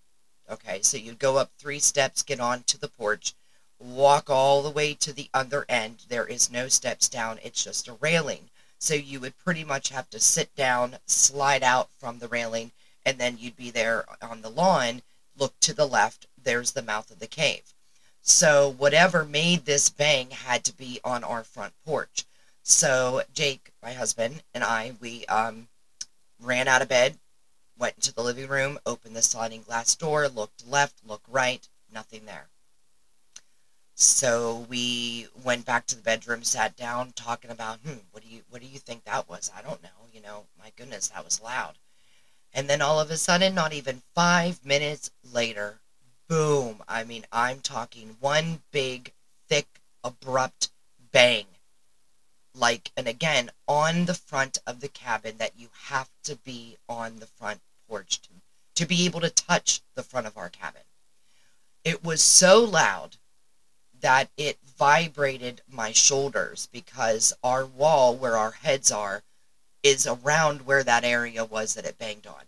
Okay, 0.49 0.81
so 0.81 0.97
you'd 0.97 1.19
go 1.19 1.37
up 1.37 1.51
three 1.57 1.79
steps, 1.79 2.23
get 2.23 2.39
onto 2.39 2.77
the 2.77 2.87
porch. 2.87 3.33
walk 3.79 4.29
all 4.29 4.61
the 4.63 4.69
way 4.71 4.93
to 4.95 5.13
the 5.13 5.29
other 5.33 5.65
end. 5.69 6.03
There 6.09 6.25
is 6.25 6.51
no 6.51 6.67
steps 6.67 7.07
down, 7.09 7.39
it's 7.43 7.63
just 7.63 7.87
a 7.87 7.93
railing. 7.93 8.49
So 8.79 8.93
you 8.93 9.19
would 9.19 9.37
pretty 9.37 9.63
much 9.63 9.89
have 9.89 10.09
to 10.11 10.19
sit 10.19 10.55
down, 10.55 10.97
slide 11.05 11.63
out 11.63 11.89
from 11.99 12.19
the 12.19 12.27
railing, 12.27 12.71
and 13.05 13.17
then 13.17 13.37
you'd 13.39 13.55
be 13.55 13.71
there 13.71 14.05
on 14.21 14.41
the 14.41 14.49
lawn. 14.49 15.01
Look 15.37 15.59
to 15.61 15.73
the 15.73 15.87
left, 15.87 16.27
there's 16.41 16.71
the 16.71 16.81
mouth 16.81 17.11
of 17.11 17.19
the 17.19 17.27
cave. 17.27 17.73
So 18.21 18.69
whatever 18.69 19.23
made 19.23 19.65
this 19.65 19.89
bang 19.89 20.31
had 20.31 20.63
to 20.65 20.73
be 20.73 20.99
on 21.03 21.23
our 21.23 21.43
front 21.43 21.73
porch. 21.85 22.25
So 22.63 23.21
Jake, 23.33 23.71
my 23.81 23.93
husband, 23.93 24.43
and 24.53 24.63
I, 24.63 24.93
we 24.99 25.25
um, 25.27 25.67
ran 26.39 26.67
out 26.67 26.81
of 26.81 26.89
bed, 26.89 27.17
went 27.77 27.95
into 27.95 28.13
the 28.13 28.23
living 28.23 28.47
room, 28.47 28.79
opened 28.85 29.15
the 29.15 29.21
sliding 29.21 29.63
glass 29.63 29.95
door, 29.95 30.27
looked 30.27 30.67
left, 30.67 30.95
looked 31.05 31.27
right, 31.29 31.67
nothing 31.91 32.25
there. 32.25 32.47
So 33.95 34.65
we 34.69 35.27
went 35.43 35.65
back 35.65 35.87
to 35.87 35.95
the 35.95 36.03
bedroom, 36.03 36.43
sat 36.43 36.75
down, 36.75 37.13
talking 37.15 37.49
about, 37.49 37.79
hmm, 37.79 37.97
what 38.11 38.23
do 38.23 38.29
you 38.29 38.41
what 38.49 38.61
do 38.61 38.67
you 38.67 38.77
think 38.77 39.03
that 39.05 39.27
was? 39.27 39.51
I 39.55 39.61
don't 39.61 39.81
know. 39.81 39.89
You 40.13 40.21
know, 40.21 40.45
my 40.59 40.71
goodness, 40.75 41.07
that 41.09 41.25
was 41.25 41.41
loud. 41.41 41.79
And 42.53 42.69
then 42.69 42.81
all 42.81 42.99
of 42.99 43.09
a 43.11 43.17
sudden, 43.17 43.55
not 43.55 43.73
even 43.73 44.03
five 44.13 44.63
minutes 44.63 45.09
later, 45.33 45.79
boom. 46.27 46.83
I 46.87 47.03
mean, 47.03 47.25
I'm 47.31 47.59
talking 47.59 48.17
one 48.19 48.61
big, 48.71 49.13
thick, 49.47 49.67
abrupt 50.03 50.69
bang. 51.11 51.45
Like, 52.57 52.91
and 52.97 53.07
again, 53.07 53.51
on 53.67 54.05
the 54.05 54.13
front 54.13 54.57
of 54.65 54.79
the 54.79 54.87
cabin 54.87 55.37
that 55.37 55.53
you 55.57 55.69
have 55.85 56.09
to 56.23 56.35
be 56.35 56.77
on 56.89 57.19
the 57.19 57.27
front 57.27 57.61
porch 57.87 58.21
to, 58.21 58.29
to 58.75 58.85
be 58.85 59.05
able 59.05 59.21
to 59.21 59.29
touch 59.29 59.81
the 59.95 60.03
front 60.03 60.27
of 60.27 60.37
our 60.37 60.49
cabin. 60.49 60.81
It 61.83 62.03
was 62.03 62.21
so 62.21 62.63
loud 62.63 63.17
that 64.01 64.29
it 64.37 64.57
vibrated 64.77 65.61
my 65.69 65.91
shoulders 65.91 66.67
because 66.71 67.33
our 67.43 67.65
wall 67.65 68.15
where 68.15 68.37
our 68.37 68.51
heads 68.51 68.91
are 68.91 69.23
is 69.83 70.05
around 70.05 70.65
where 70.65 70.83
that 70.83 71.03
area 71.03 71.45
was 71.45 71.73
that 71.73 71.85
it 71.85 71.97
banged 71.97 72.27
on. 72.27 72.43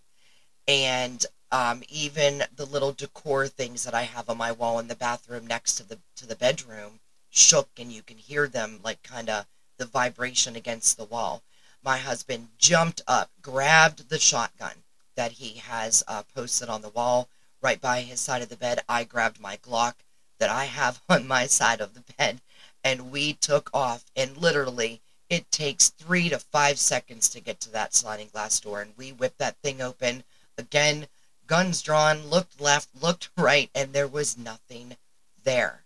And 0.68 1.26
um, 1.52 1.84
even 1.90 2.44
the 2.56 2.66
little 2.66 2.92
decor 2.92 3.48
things 3.48 3.84
that 3.84 3.94
I 3.94 4.04
have 4.04 4.30
on 4.30 4.38
my 4.38 4.52
wall 4.52 4.78
in 4.80 4.88
the 4.88 4.96
bathroom 4.96 5.48
next 5.48 5.76
to 5.76 5.88
the 5.88 6.00
to 6.18 6.28
the 6.28 6.36
bedroom 6.36 7.00
shook 7.30 7.70
and 7.78 7.92
you 7.92 8.02
can 8.02 8.18
hear 8.18 8.48
them 8.48 8.80
like 8.84 9.02
kind 9.04 9.30
of 9.30 9.46
the 9.80 9.86
vibration 9.86 10.56
against 10.56 10.98
the 10.98 11.06
wall. 11.06 11.42
My 11.82 11.98
husband 11.98 12.50
jumped 12.60 13.02
up, 13.08 13.32
grabbed 13.42 14.10
the 14.10 14.20
shotgun 14.20 14.84
that 15.16 15.32
he 15.34 15.56
has 15.56 16.04
uh, 16.08 16.24
posted 16.36 16.70
on 16.70 16.82
the 16.84 16.90
wall 16.90 17.30
right 17.62 17.82
by 17.82 18.02
his 18.02 18.20
side 18.20 18.42
of 18.42 18.50
the 18.50 18.56
bed. 18.56 18.82
I 18.88 19.04
grabbed 19.06 19.40
my 19.40 19.58
Glock 19.58 19.96
that 20.38 20.50
I 20.50 20.66
have 20.66 21.02
on 21.10 21.28
my 21.28 21.48
side 21.48 21.82
of 21.82 21.94
the 21.94 22.04
bed, 22.18 22.42
and 22.84 23.12
we 23.12 23.34
took 23.34 23.70
off. 23.74 24.06
And 24.16 24.38
literally, 24.38 25.02
it 25.30 25.52
takes 25.52 25.90
three 25.90 26.30
to 26.30 26.38
five 26.38 26.78
seconds 26.78 27.30
to 27.30 27.40
get 27.40 27.60
to 27.62 27.72
that 27.72 27.96
sliding 27.96 28.28
glass 28.28 28.60
door, 28.60 28.82
and 28.82 28.94
we 28.98 29.12
whipped 29.12 29.38
that 29.40 29.58
thing 29.64 29.82
open. 29.82 30.24
Again, 30.58 31.08
guns 31.48 31.82
drawn, 31.82 32.28
looked 32.28 32.60
left, 32.60 32.90
looked 33.02 33.30
right, 33.38 33.70
and 33.74 33.94
there 33.94 34.08
was 34.08 34.38
nothing 34.38 34.98
there. 35.44 35.84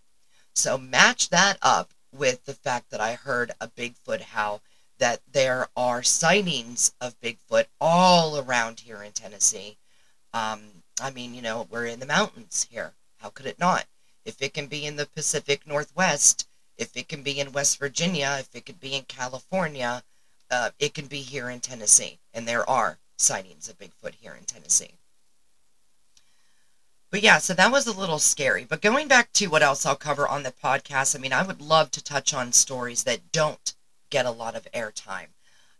So 0.52 0.76
match 0.76 1.30
that 1.30 1.58
up 1.62 1.93
with 2.16 2.44
the 2.44 2.54
fact 2.54 2.90
that 2.90 3.00
I 3.00 3.14
heard 3.14 3.52
a 3.60 3.68
Bigfoot 3.68 4.20
howl 4.20 4.62
that 4.98 5.20
there 5.30 5.68
are 5.76 6.02
sightings 6.02 6.92
of 7.00 7.20
Bigfoot 7.20 7.66
all 7.80 8.38
around 8.38 8.80
here 8.80 9.02
in 9.02 9.12
Tennessee. 9.12 9.76
Um, 10.32 10.60
I 11.00 11.10
mean, 11.10 11.34
you 11.34 11.42
know, 11.42 11.66
we're 11.70 11.86
in 11.86 12.00
the 12.00 12.06
mountains 12.06 12.68
here. 12.70 12.92
How 13.18 13.30
could 13.30 13.46
it 13.46 13.58
not? 13.58 13.86
if 14.24 14.40
it 14.40 14.54
can 14.54 14.66
be 14.66 14.86
in 14.86 14.96
the 14.96 15.06
Pacific 15.06 15.66
Northwest, 15.66 16.48
if 16.76 16.96
it 16.96 17.08
can 17.08 17.22
be 17.22 17.38
in 17.38 17.52
West 17.52 17.78
Virginia, 17.78 18.36
if 18.40 18.54
it 18.54 18.66
could 18.66 18.80
be 18.80 18.94
in 18.94 19.04
California, 19.04 20.02
uh, 20.50 20.70
it 20.78 20.94
can 20.94 21.06
be 21.06 21.20
here 21.20 21.50
in 21.50 21.60
Tennessee. 21.60 22.18
And 22.32 22.48
there 22.48 22.68
are 22.68 22.98
sightings 23.16 23.68
of 23.68 23.78
Bigfoot 23.78 24.14
here 24.14 24.34
in 24.34 24.44
Tennessee. 24.44 24.94
But 27.14 27.22
yeah, 27.22 27.38
so 27.38 27.54
that 27.54 27.70
was 27.70 27.86
a 27.86 27.92
little 27.96 28.18
scary. 28.18 28.64
But 28.64 28.80
going 28.80 29.06
back 29.06 29.32
to 29.34 29.46
what 29.46 29.62
else 29.62 29.86
I'll 29.86 29.94
cover 29.94 30.26
on 30.26 30.42
the 30.42 30.50
podcast, 30.50 31.14
I 31.14 31.20
mean, 31.20 31.32
I 31.32 31.44
would 31.44 31.60
love 31.60 31.92
to 31.92 32.02
touch 32.02 32.34
on 32.34 32.50
stories 32.50 33.04
that 33.04 33.30
don't 33.30 33.72
get 34.10 34.26
a 34.26 34.32
lot 34.32 34.56
of 34.56 34.66
airtime. 34.72 35.28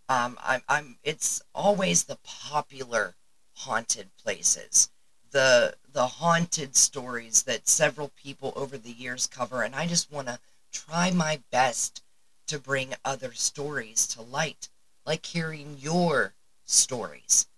Um, 0.09 0.38
I'm, 0.41 0.62
I'm, 0.69 0.99
it's 1.03 1.43
always 1.53 2.05
the 2.05 2.19
popular 2.23 3.17
haunted 3.55 4.11
places 4.17 4.91
the 5.33 5.75
the 5.93 6.07
haunted 6.07 6.76
stories 6.76 7.43
that 7.43 7.67
several 7.67 8.12
people 8.14 8.53
over 8.55 8.79
the 8.79 8.93
years 8.93 9.26
cover 9.26 9.64
and 9.64 9.75
I 9.75 9.88
just 9.88 10.12
want 10.12 10.29
to 10.29 10.38
try 10.71 11.11
my 11.11 11.41
best 11.50 12.00
to 12.47 12.61
bring 12.61 12.95
other 13.05 13.33
stories 13.33 14.07
to 14.07 14.23
light 14.23 14.69
like 15.05 15.26
hearing 15.26 15.79
your 15.81 16.35
stories. 16.64 17.49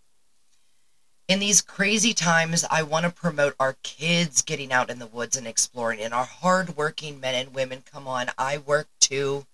In 1.29 1.41
these 1.41 1.61
crazy 1.61 2.15
times, 2.15 2.65
I 2.71 2.85
want 2.85 3.05
to 3.05 3.11
promote 3.11 3.57
our 3.59 3.77
kids 3.83 4.43
getting 4.43 4.73
out 4.73 4.91
in 4.91 5.01
the 5.01 5.09
woods 5.09 5.37
and 5.37 5.45
exploring, 5.45 6.01
and 6.01 6.15
our 6.15 6.25
hardworking 6.25 7.19
men 7.19 7.35
and 7.35 7.53
women. 7.53 7.83
Come 7.91 8.07
on, 8.07 8.31
I 8.39 8.59
work 8.59 8.87
too, 9.01 9.45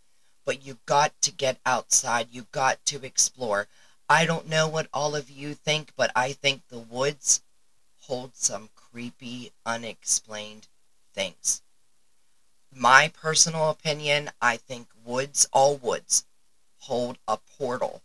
but 0.44 0.66
you 0.66 0.76
got 0.84 1.18
to 1.22 1.32
get 1.32 1.58
outside. 1.64 2.28
You 2.30 2.44
got 2.52 2.84
to 2.86 3.02
explore. 3.06 3.68
I 4.06 4.26
don't 4.26 4.50
know 4.50 4.68
what 4.68 4.88
all 4.92 5.16
of 5.16 5.30
you 5.30 5.54
think, 5.54 5.92
but 5.96 6.12
I 6.14 6.32
think 6.32 6.60
the 6.68 6.78
woods 6.78 7.40
hold 8.00 8.36
some 8.36 8.68
creepy, 8.76 9.52
unexplained 9.64 10.68
things. 11.14 11.62
My 12.70 13.08
personal 13.08 13.70
opinion, 13.70 14.30
I 14.42 14.58
think 14.58 14.88
woods, 15.06 15.48
all 15.54 15.76
woods, 15.76 16.26
hold 16.80 17.16
a 17.26 17.38
portal. 17.38 18.02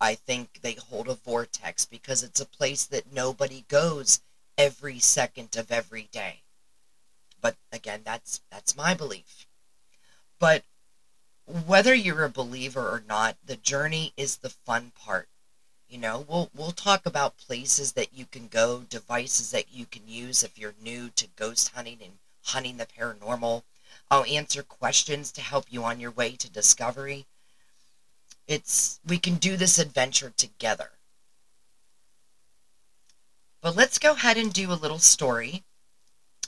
I 0.00 0.14
think 0.14 0.60
they 0.62 0.72
hold 0.72 1.08
a 1.08 1.14
vortex 1.14 1.84
because 1.84 2.22
it's 2.22 2.40
a 2.40 2.46
place 2.46 2.86
that 2.86 3.12
nobody 3.12 3.64
goes 3.68 4.20
every 4.56 4.98
second 4.98 5.56
of 5.56 5.70
every 5.70 6.08
day. 6.10 6.42
But 7.40 7.56
again, 7.72 8.00
that's 8.04 8.40
that's 8.50 8.76
my 8.76 8.94
belief. 8.94 9.46
But 10.38 10.64
whether 11.46 11.94
you're 11.94 12.24
a 12.24 12.30
believer 12.30 12.88
or 12.88 13.02
not, 13.06 13.36
the 13.44 13.56
journey 13.56 14.12
is 14.16 14.36
the 14.36 14.50
fun 14.50 14.92
part. 14.94 15.28
You 15.88 15.98
know, 15.98 16.24
we'll 16.28 16.50
we'll 16.54 16.72
talk 16.72 17.04
about 17.04 17.36
places 17.36 17.92
that 17.92 18.14
you 18.14 18.24
can 18.24 18.48
go, 18.48 18.80
devices 18.88 19.50
that 19.50 19.72
you 19.72 19.86
can 19.86 20.06
use 20.06 20.42
if 20.42 20.58
you're 20.58 20.74
new 20.80 21.10
to 21.10 21.26
ghost 21.36 21.72
hunting 21.74 21.98
and 22.02 22.12
hunting 22.44 22.76
the 22.76 22.86
paranormal. 22.86 23.64
I'll 24.10 24.24
answer 24.24 24.62
questions 24.62 25.30
to 25.32 25.40
help 25.40 25.66
you 25.70 25.84
on 25.84 26.00
your 26.00 26.10
way 26.10 26.36
to 26.36 26.48
discovery. 26.48 27.26
It's 28.50 29.00
we 29.06 29.18
can 29.18 29.36
do 29.36 29.56
this 29.56 29.78
adventure 29.78 30.34
together. 30.36 30.90
But 33.62 33.76
let's 33.76 33.98
go 33.98 34.12
ahead 34.12 34.36
and 34.36 34.52
do 34.52 34.70
a 34.70 34.74
little 34.74 34.98
story. 34.98 35.64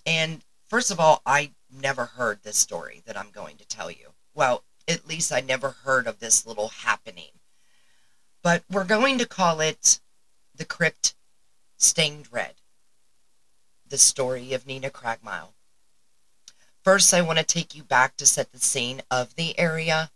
And 0.04 0.42
first 0.68 0.90
of 0.90 1.00
all, 1.00 1.23
I 1.25 1.52
never 1.71 2.04
heard 2.04 2.42
this 2.42 2.59
story 2.59 3.02
that 3.06 3.16
I'm 3.16 3.30
going 3.30 3.56
to 3.56 3.66
tell 3.66 3.90
you. 3.90 4.12
Well, 4.35 4.64
at 4.87 5.09
least 5.09 5.32
I 5.32 5.40
never 5.40 5.71
heard 5.71 6.06
of 6.06 6.18
this 6.21 6.47
little 6.47 6.68
happening 6.68 7.32
but 8.42 8.64
we're 8.68 8.85
going 8.85 9.18
to 9.18 9.26
call 9.26 9.61
it 9.61 10.00
The 10.54 10.64
Crypt 10.64 11.14
Stained 11.76 12.26
Red 12.32 12.54
The 13.88 13.99
Story 13.99 14.52
of 14.52 14.66
Nina 14.66 14.90
Craigmile. 14.90 15.52
First, 16.82 17.14
I 17.14 17.23
want 17.23 17.38
to 17.38 17.44
take 17.44 17.76
you 17.76 17.85
back 17.85 18.16
to 18.16 18.26
set 18.26 18.50
the 18.50 18.59
scene 18.59 19.02
of 19.11 19.37
the 19.37 19.56
area 19.59 20.11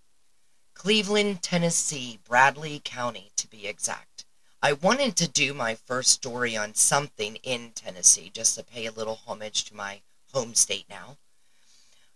Cleveland, 0.76 1.42
Tennessee, 1.42 2.21
Bradley 2.23 2.83
County 2.85 3.33
to 3.37 3.49
be 3.49 3.66
exact. 3.66 4.26
I 4.62 4.75
wanted 4.75 5.16
to 5.16 5.26
do 5.26 5.54
my 5.54 5.75
first 5.75 6.11
story 6.11 6.54
on 6.54 6.75
something 6.75 7.37
in 7.37 7.73
Tennessee 7.75 8.30
just 8.33 8.54
to 8.56 8.62
pay 8.62 8.85
a 8.85 8.92
little 8.92 9.21
homage 9.26 9.64
to 9.64 9.75
my 9.75 10.02
home 10.35 10.54
state 10.54 10.85
now. 10.88 11.16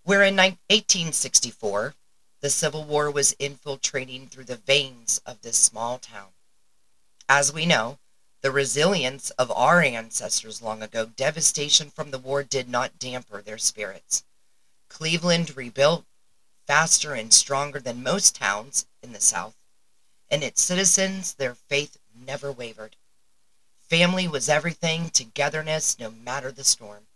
Where 0.04 0.22
in 0.22 0.36
1864, 0.36 1.94
the 2.42 2.50
Civil 2.50 2.84
War 2.84 3.10
was 3.10 3.34
infiltrating 3.38 4.28
through 4.28 4.44
the 4.44 4.56
veins 4.56 5.22
of 5.24 5.40
this 5.40 5.58
small 5.58 5.98
town. 5.98 6.28
As 7.28 7.52
we 7.52 7.64
know, 7.64 7.98
the 8.42 8.52
resilience 8.52 9.30
of 9.30 9.50
our 9.50 9.80
ancestors 9.80 10.60
long 10.60 10.82
ago, 10.82 11.06
devastation 11.06 11.90
from 11.90 12.10
the 12.10 12.18
war 12.18 12.42
did 12.42 12.68
not 12.68 12.98
damper 12.98 13.40
their 13.40 13.58
spirits. 13.58 14.22
Cleveland 14.88 15.56
rebuilt 15.56 16.04
faster 16.70 17.14
and 17.14 17.34
stronger 17.34 17.80
than 17.80 18.00
most 18.00 18.36
towns 18.36 18.86
in 19.02 19.12
the 19.12 19.20
South, 19.20 19.56
and 20.30 20.44
its 20.44 20.62
citizens, 20.62 21.34
their 21.34 21.56
faith 21.56 21.98
never 22.14 22.52
wavered. 22.52 22.94
Family 23.88 24.28
was 24.28 24.48
everything, 24.48 25.10
togetherness 25.10 25.98
no 25.98 26.12
matter 26.12 26.52
the 26.52 26.62
storm. 26.62 27.08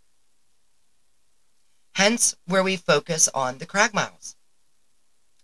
Hence, 1.94 2.34
where 2.46 2.64
we 2.64 2.76
focus 2.76 3.28
on 3.32 3.58
the 3.58 3.64
Craigmiles 3.64 4.34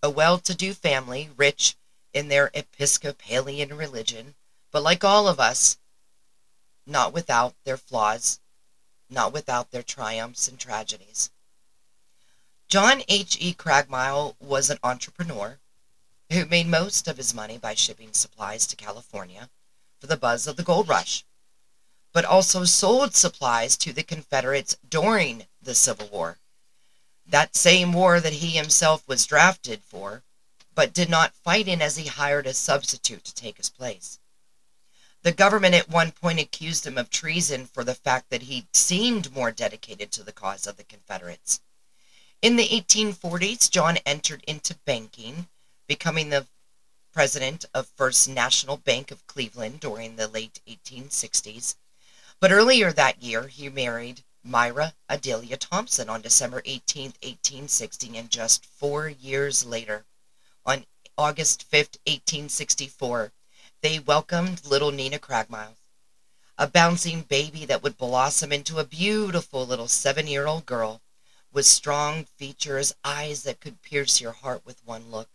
a 0.03 0.11
well 0.11 0.39
to 0.39 0.57
do 0.57 0.75
family, 0.75 1.31
rich 1.37 1.77
in 2.13 2.27
their 2.27 2.51
Episcopalian 2.53 3.77
religion, 3.77 4.35
but 4.73 4.83
like 4.83 5.05
all 5.05 5.29
of 5.29 5.39
us, 5.39 5.79
not 6.85 7.13
without 7.13 7.55
their 7.63 7.77
flaws, 7.77 8.41
not 9.09 9.33
without 9.33 9.71
their 9.71 9.85
triumphs 9.85 10.49
and 10.49 10.59
tragedies. 10.59 11.31
John 12.71 13.03
H. 13.09 13.37
E. 13.41 13.53
Cragmile 13.53 14.37
was 14.39 14.71
an 14.71 14.79
entrepreneur 14.85 15.59
who 16.31 16.47
made 16.47 16.69
most 16.69 17.09
of 17.09 17.17
his 17.17 17.35
money 17.35 17.59
by 17.59 17.75
shipping 17.75 18.13
supplies 18.13 18.65
to 18.69 18.77
California 18.77 19.51
for 19.99 20.07
the 20.07 20.17
buzz 20.17 20.47
of 20.47 20.55
the 20.55 20.63
gold 20.63 20.89
rush, 20.89 21.25
but 22.13 22.25
also 22.25 22.65
sold 22.65 23.17
supplies 23.17 23.77
to 23.79 23.93
the 23.93 24.05
Confederates 24.05 24.77
during 24.89 25.49
the 25.61 25.75
Civil 25.75 26.07
War. 26.11 26.39
That 27.27 27.57
same 27.57 27.93
war 27.93 28.21
that 28.21 28.35
he 28.35 28.51
himself 28.51 29.03
was 29.09 29.27
drafted 29.27 29.83
for, 29.83 30.23
but 30.73 30.95
did 30.95 31.11
not 31.11 31.35
fight 31.35 31.67
in 31.67 31.83
as 31.83 31.97
he 31.97 32.07
hired 32.07 32.47
a 32.47 32.55
substitute 32.55 33.25
to 33.25 33.35
take 33.35 33.57
his 33.57 33.69
place. 33.69 34.21
The 35.23 35.33
government 35.33 35.75
at 35.75 35.89
one 35.89 36.13
point 36.13 36.39
accused 36.39 36.87
him 36.87 36.99
of 36.99 37.11
treason 37.11 37.67
for 37.67 37.83
the 37.83 37.97
fact 37.97 38.31
that 38.31 38.43
he 38.43 38.69
seemed 38.73 39.35
more 39.35 39.51
dedicated 39.51 40.13
to 40.13 40.23
the 40.23 40.31
cause 40.31 40.69
of 40.69 40.77
the 40.77 40.85
Confederates. 40.85 41.61
In 42.43 42.57
the 42.57 42.69
1840s, 42.69 43.69
John 43.71 43.99
entered 44.07 44.43
into 44.47 44.75
banking, 44.87 45.51
becoming 45.87 46.31
the 46.31 46.47
president 47.13 47.67
of 47.75 47.93
First 47.97 48.31
National 48.31 48.79
Bank 48.79 49.11
of 49.11 49.27
Cleveland 49.27 49.81
during 49.81 50.17
the 50.17 50.27
late 50.27 50.59
1860s. 50.67 51.75
But 52.41 52.51
earlier 52.51 52.93
that 52.93 53.23
year, 53.23 53.49
he 53.49 53.69
married 53.69 54.25
Myra 54.43 54.95
Adelia 55.07 55.59
Thompson 55.59 56.09
on 56.09 56.23
December 56.23 56.63
18, 56.65 57.09
1860, 57.23 58.17
and 58.17 58.31
just 58.31 58.65
four 58.65 59.07
years 59.07 59.67
later, 59.67 60.07
on 60.65 60.87
August 61.19 61.65
5, 61.65 61.91
1864, 62.07 63.33
they 63.83 63.99
welcomed 63.99 64.65
little 64.65 64.93
Nina 64.93 65.19
Cragmile, 65.19 65.77
a 66.57 66.67
bouncing 66.67 67.21
baby 67.21 67.67
that 67.67 67.83
would 67.83 67.99
blossom 67.99 68.51
into 68.51 68.79
a 68.79 68.85
beautiful 68.85 69.67
little 69.67 69.89
seven 69.89 70.27
year 70.27 70.47
old 70.47 70.65
girl 70.65 71.03
with 71.53 71.67
strong 71.67 72.25
features, 72.25 72.95
eyes 73.05 73.43
that 73.43 73.61
could 73.61 73.83
pierce 73.83 74.21
your 74.21 74.33
heart 74.33 74.65
with 74.65 74.85
one 74.85 75.11
look, 75.11 75.29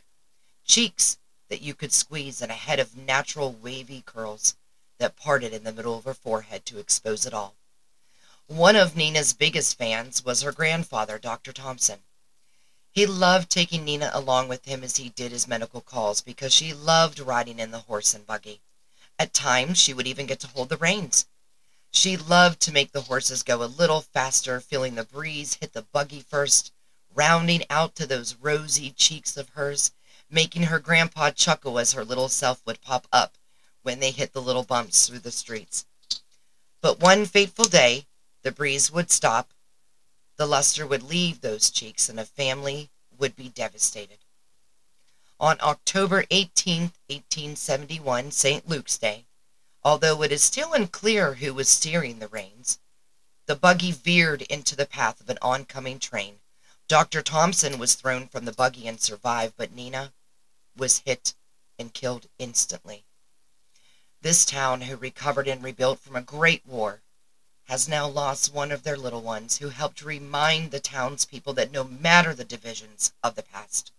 cheeks 0.66 1.18
that 1.50 1.62
you 1.62 1.74
could 1.74 1.92
squeeze, 1.92 2.42
and 2.42 2.52
a 2.52 2.56
head 2.56 2.80
of 2.80 2.96
natural 2.98 3.52
wavy 3.52 4.02
curls 4.06 4.56
that 4.98 5.18
parted 5.18 5.54
in 5.54 5.64
the 5.64 5.74
middle 5.74 5.98
of 5.98 6.06
her 6.06 6.14
forehead 6.14 6.66
to 6.66 6.80
expose 6.80 7.26
it 7.26 7.34
all. 7.34 7.56
One 8.48 8.76
of 8.76 8.96
Nina's 8.96 9.34
biggest 9.34 9.78
fans 9.78 10.24
was 10.24 10.42
her 10.42 10.52
grandfather, 10.52 11.18
Dr. 11.18 11.52
Thompson. 11.52 12.00
He 12.92 13.06
loved 13.06 13.50
taking 13.50 13.84
Nina 13.84 14.10
along 14.14 14.48
with 14.48 14.66
him 14.66 14.84
as 14.84 14.96
he 14.96 15.10
did 15.10 15.32
his 15.32 15.48
medical 15.48 15.82
calls 15.82 16.22
because 16.22 16.54
she 16.54 16.74
loved 16.74 17.20
riding 17.20 17.60
in 17.60 17.72
the 17.72 17.80
horse 17.80 18.14
and 18.14 18.26
buggy. 18.26 18.62
At 19.20 19.34
times, 19.34 19.78
she 19.78 19.94
would 19.94 20.08
even 20.08 20.28
get 20.28 20.40
to 20.42 20.48
hold 20.48 20.70
the 20.70 20.78
reins. 20.78 21.26
She 21.96 22.18
loved 22.18 22.60
to 22.60 22.74
make 22.74 22.92
the 22.92 23.04
horses 23.04 23.42
go 23.42 23.64
a 23.64 23.66
little 23.66 24.02
faster, 24.02 24.60
feeling 24.60 24.96
the 24.96 25.06
breeze 25.06 25.56
hit 25.56 25.72
the 25.72 25.82
buggy 25.82 26.20
first, 26.20 26.74
rounding 27.16 27.64
out 27.70 27.96
to 27.96 28.06
those 28.06 28.36
rosy 28.36 28.92
cheeks 28.92 29.38
of 29.38 29.50
hers, 29.50 29.92
making 30.30 30.64
her 30.64 30.78
grandpa 30.78 31.32
chuckle 31.32 31.80
as 31.80 31.94
her 31.94 32.04
little 32.04 32.28
self 32.28 32.62
would 32.66 32.82
pop 32.82 33.08
up 33.14 33.38
when 33.82 34.02
they 34.02 34.12
hit 34.12 34.34
the 34.34 34.42
little 34.42 34.64
bumps 34.64 35.08
through 35.08 35.20
the 35.20 35.32
streets. 35.32 35.86
But 36.82 37.00
one 37.00 37.26
fateful 37.26 37.66
day, 37.66 38.08
the 38.44 38.52
breeze 38.52 38.92
would 38.92 39.10
stop, 39.10 39.52
the 40.36 40.46
luster 40.46 40.86
would 40.86 41.02
leave 41.02 41.40
those 41.40 41.72
cheeks 41.72 42.10
and 42.10 42.20
a 42.20 42.26
family 42.26 42.92
would 43.18 43.38
be 43.38 43.48
devastated. 43.48 44.20
On 45.40 45.58
October 45.62 46.26
18, 46.30 46.92
1871, 47.08 48.32
St. 48.32 48.68
Luke's 48.68 48.98
Day, 48.98 49.25
although 49.86 50.24
it 50.24 50.32
is 50.32 50.44
still 50.44 50.74
unclear 50.74 51.36
who 51.36 51.54
was 51.54 51.70
steering 51.70 52.18
the 52.18 52.28
reins, 52.28 52.80
the 53.46 53.56
buggy 53.56 53.92
veered 53.92 54.42
into 54.42 54.76
the 54.76 54.88
path 54.88 55.22
of 55.22 55.30
an 55.30 55.38
oncoming 55.44 56.00
train. 56.00 56.40
Dr. 56.88 57.22
Thompson 57.22 57.78
was 57.78 57.94
thrown 57.94 58.28
from 58.28 58.46
the 58.46 58.52
buggy 58.52 58.88
and 58.88 59.00
survived, 59.00 59.54
but 59.56 59.72
Nina 59.72 60.12
was 60.76 61.04
hit 61.06 61.36
and 61.78 61.94
killed 61.94 62.26
instantly. 62.40 63.06
This 64.22 64.44
town, 64.44 64.82
who 64.82 64.96
recovered 64.96 65.48
and 65.48 65.62
rebuilt 65.64 66.00
from 66.00 66.16
a 66.16 66.22
great 66.22 66.66
war, 66.66 67.04
has 67.66 67.88
now 67.88 68.08
lost 68.08 68.52
one 68.52 68.72
of 68.72 68.82
their 68.82 68.98
little 68.98 69.22
ones 69.22 69.58
who 69.58 69.70
helped 69.70 70.02
remind 70.02 70.72
the 70.72 70.80
townspeople 70.80 71.54
that 71.54 71.72
no 71.72 71.84
matter 71.84 72.34
the 72.34 72.44
divisions 72.44 73.14
of 73.22 73.36
the 73.36 73.44
past, 73.44 73.92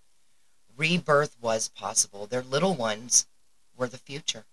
rebirth 0.76 1.36
was 1.40 1.68
possible. 1.68 2.26
Their 2.26 2.42
little 2.42 2.74
ones 2.74 3.28
were 3.76 3.86
the 3.86 3.98
future. 3.98 4.46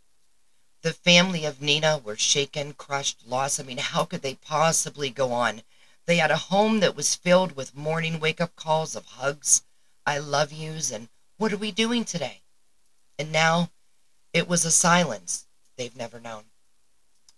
The 0.84 0.94
family 0.94 1.46
of 1.46 1.62
Nina 1.62 1.98
were 1.98 2.16
shaken, 2.16 2.74
crushed, 2.74 3.26
lost. 3.26 3.60
I 3.60 3.64
mean, 3.64 3.80
how 3.80 4.06
could 4.06 4.22
they 4.22 4.36
possibly 4.36 5.10
go 5.10 5.32
on? 5.32 5.64
They 6.06 6.18
had 6.18 6.30
a 6.30 6.38
home 6.38 6.82
that 6.82 6.96
was 6.96 7.16
filled 7.16 7.56
with 7.56 7.76
morning 7.76 8.20
wake 8.20 8.40
up 8.40 8.56
calls 8.56 8.96
of 8.96 9.06
hugs, 9.06 9.64
I 10.06 10.20
love 10.20 10.52
yous, 10.52 10.92
and 10.92 11.10
what 11.38 11.52
are 11.52 11.58
we 11.58 11.72
doing 11.72 12.04
today? 12.06 12.42
And 13.18 13.32
now 13.32 13.72
it 14.34 14.48
was 14.48 14.66
a 14.66 14.72
silence 14.72 15.48
they've 15.78 15.96
never 15.96 16.20
known 16.20 16.44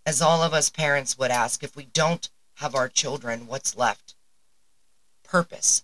as 0.06 0.22
all 0.22 0.44
of 0.44 0.54
us 0.54 0.70
parents 0.70 1.18
would 1.18 1.32
ask, 1.32 1.64
if 1.64 1.76
we 1.76 1.86
don't 1.86 2.30
have 2.56 2.76
our 2.76 2.88
children, 2.88 3.48
what's 3.48 3.76
left? 3.76 4.14
Purpose. 5.24 5.84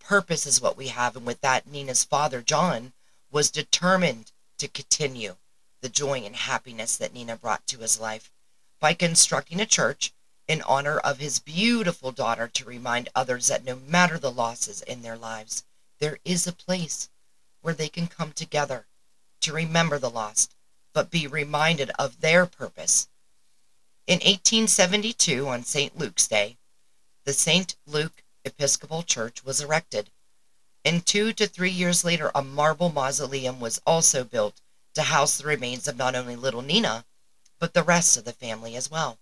Purpose 0.00 0.46
is 0.46 0.60
what 0.60 0.76
we 0.76 0.88
have. 0.88 1.16
And 1.16 1.24
with 1.24 1.40
that, 1.40 1.66
Nina's 1.66 2.04
father, 2.04 2.42
John, 2.42 2.92
was 3.30 3.50
determined 3.50 4.32
to 4.58 4.68
continue 4.68 5.36
the 5.84 5.90
joy 5.90 6.20
and 6.20 6.34
happiness 6.34 6.96
that 6.96 7.12
Nina 7.12 7.36
brought 7.36 7.66
to 7.66 7.80
his 7.80 8.00
life 8.00 8.32
by 8.80 8.94
constructing 8.94 9.60
a 9.60 9.66
church 9.66 10.14
in 10.48 10.62
honor 10.62 10.96
of 10.96 11.18
his 11.18 11.38
beautiful 11.38 12.10
daughter 12.10 12.48
to 12.48 12.64
remind 12.64 13.10
others 13.14 13.48
that 13.48 13.66
no 13.66 13.76
matter 13.76 14.18
the 14.18 14.30
losses 14.30 14.80
in 14.80 15.02
their 15.02 15.18
lives, 15.18 15.62
there 15.98 16.18
is 16.24 16.46
a 16.46 16.54
place 16.54 17.10
where 17.60 17.74
they 17.74 17.90
can 17.90 18.06
come 18.06 18.32
together 18.32 18.86
to 19.42 19.52
remember 19.52 19.98
the 19.98 20.08
lost 20.08 20.54
but 20.94 21.10
be 21.10 21.26
reminded 21.26 21.90
of 21.98 22.22
their 22.22 22.46
purpose. 22.46 23.08
In 24.06 24.20
1872, 24.20 25.46
on 25.46 25.64
St. 25.64 25.98
Luke's 25.98 26.26
Day, 26.26 26.56
the 27.24 27.34
St. 27.34 27.76
Luke 27.84 28.24
Episcopal 28.46 29.02
Church 29.02 29.44
was 29.44 29.60
erected. 29.60 30.08
And 30.82 31.04
two 31.04 31.34
to 31.34 31.46
three 31.46 31.70
years 31.70 32.04
later, 32.04 32.30
a 32.34 32.42
marble 32.42 32.88
mausoleum 32.88 33.60
was 33.60 33.82
also 33.86 34.24
built 34.24 34.62
to 34.94 35.02
house 35.02 35.36
the 35.38 35.46
remains 35.46 35.86
of 35.88 35.96
not 35.96 36.14
only 36.14 36.36
little 36.36 36.62
Nina, 36.62 37.04
but 37.58 37.74
the 37.74 37.82
rest 37.82 38.16
of 38.16 38.24
the 38.24 38.32
family 38.32 38.76
as 38.76 38.90
well. 38.90 39.18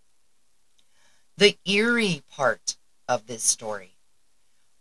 The 1.37 1.59
eerie 1.65 2.23
part 2.31 2.77
of 3.09 3.27
this 3.27 3.43
story. 3.43 3.93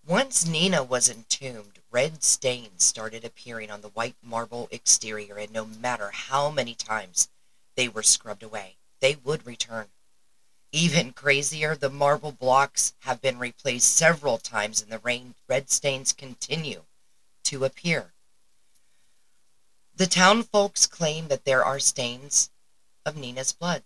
Once 0.05 0.45
Nina 0.45 0.83
was 0.83 1.09
entombed, 1.09 1.79
red 1.91 2.23
stains 2.23 2.83
started 2.83 3.23
appearing 3.23 3.69
on 3.69 3.81
the 3.81 3.89
white 3.89 4.15
marble 4.23 4.67
exterior, 4.71 5.37
and 5.37 5.51
no 5.51 5.65
matter 5.65 6.11
how 6.11 6.49
many 6.49 6.73
times 6.73 7.29
they 7.75 7.87
were 7.87 8.03
scrubbed 8.03 8.43
away, 8.43 8.77
they 8.99 9.15
would 9.15 9.45
return. 9.45 9.87
Even 10.71 11.11
crazier, 11.11 11.75
the 11.75 11.89
marble 11.89 12.31
blocks 12.31 12.93
have 12.99 13.21
been 13.21 13.37
replaced 13.37 13.93
several 13.93 14.37
times, 14.37 14.81
and 14.81 14.91
the 14.91 14.99
rain, 14.99 15.35
red 15.47 15.69
stains 15.69 16.13
continue 16.13 16.83
to 17.43 17.65
appear. 17.65 18.13
The 19.95 20.07
town 20.07 20.43
folks 20.43 20.87
claim 20.87 21.27
that 21.27 21.45
there 21.45 21.63
are 21.63 21.79
stains 21.79 22.49
of 23.05 23.17
Nina's 23.17 23.51
blood. 23.51 23.83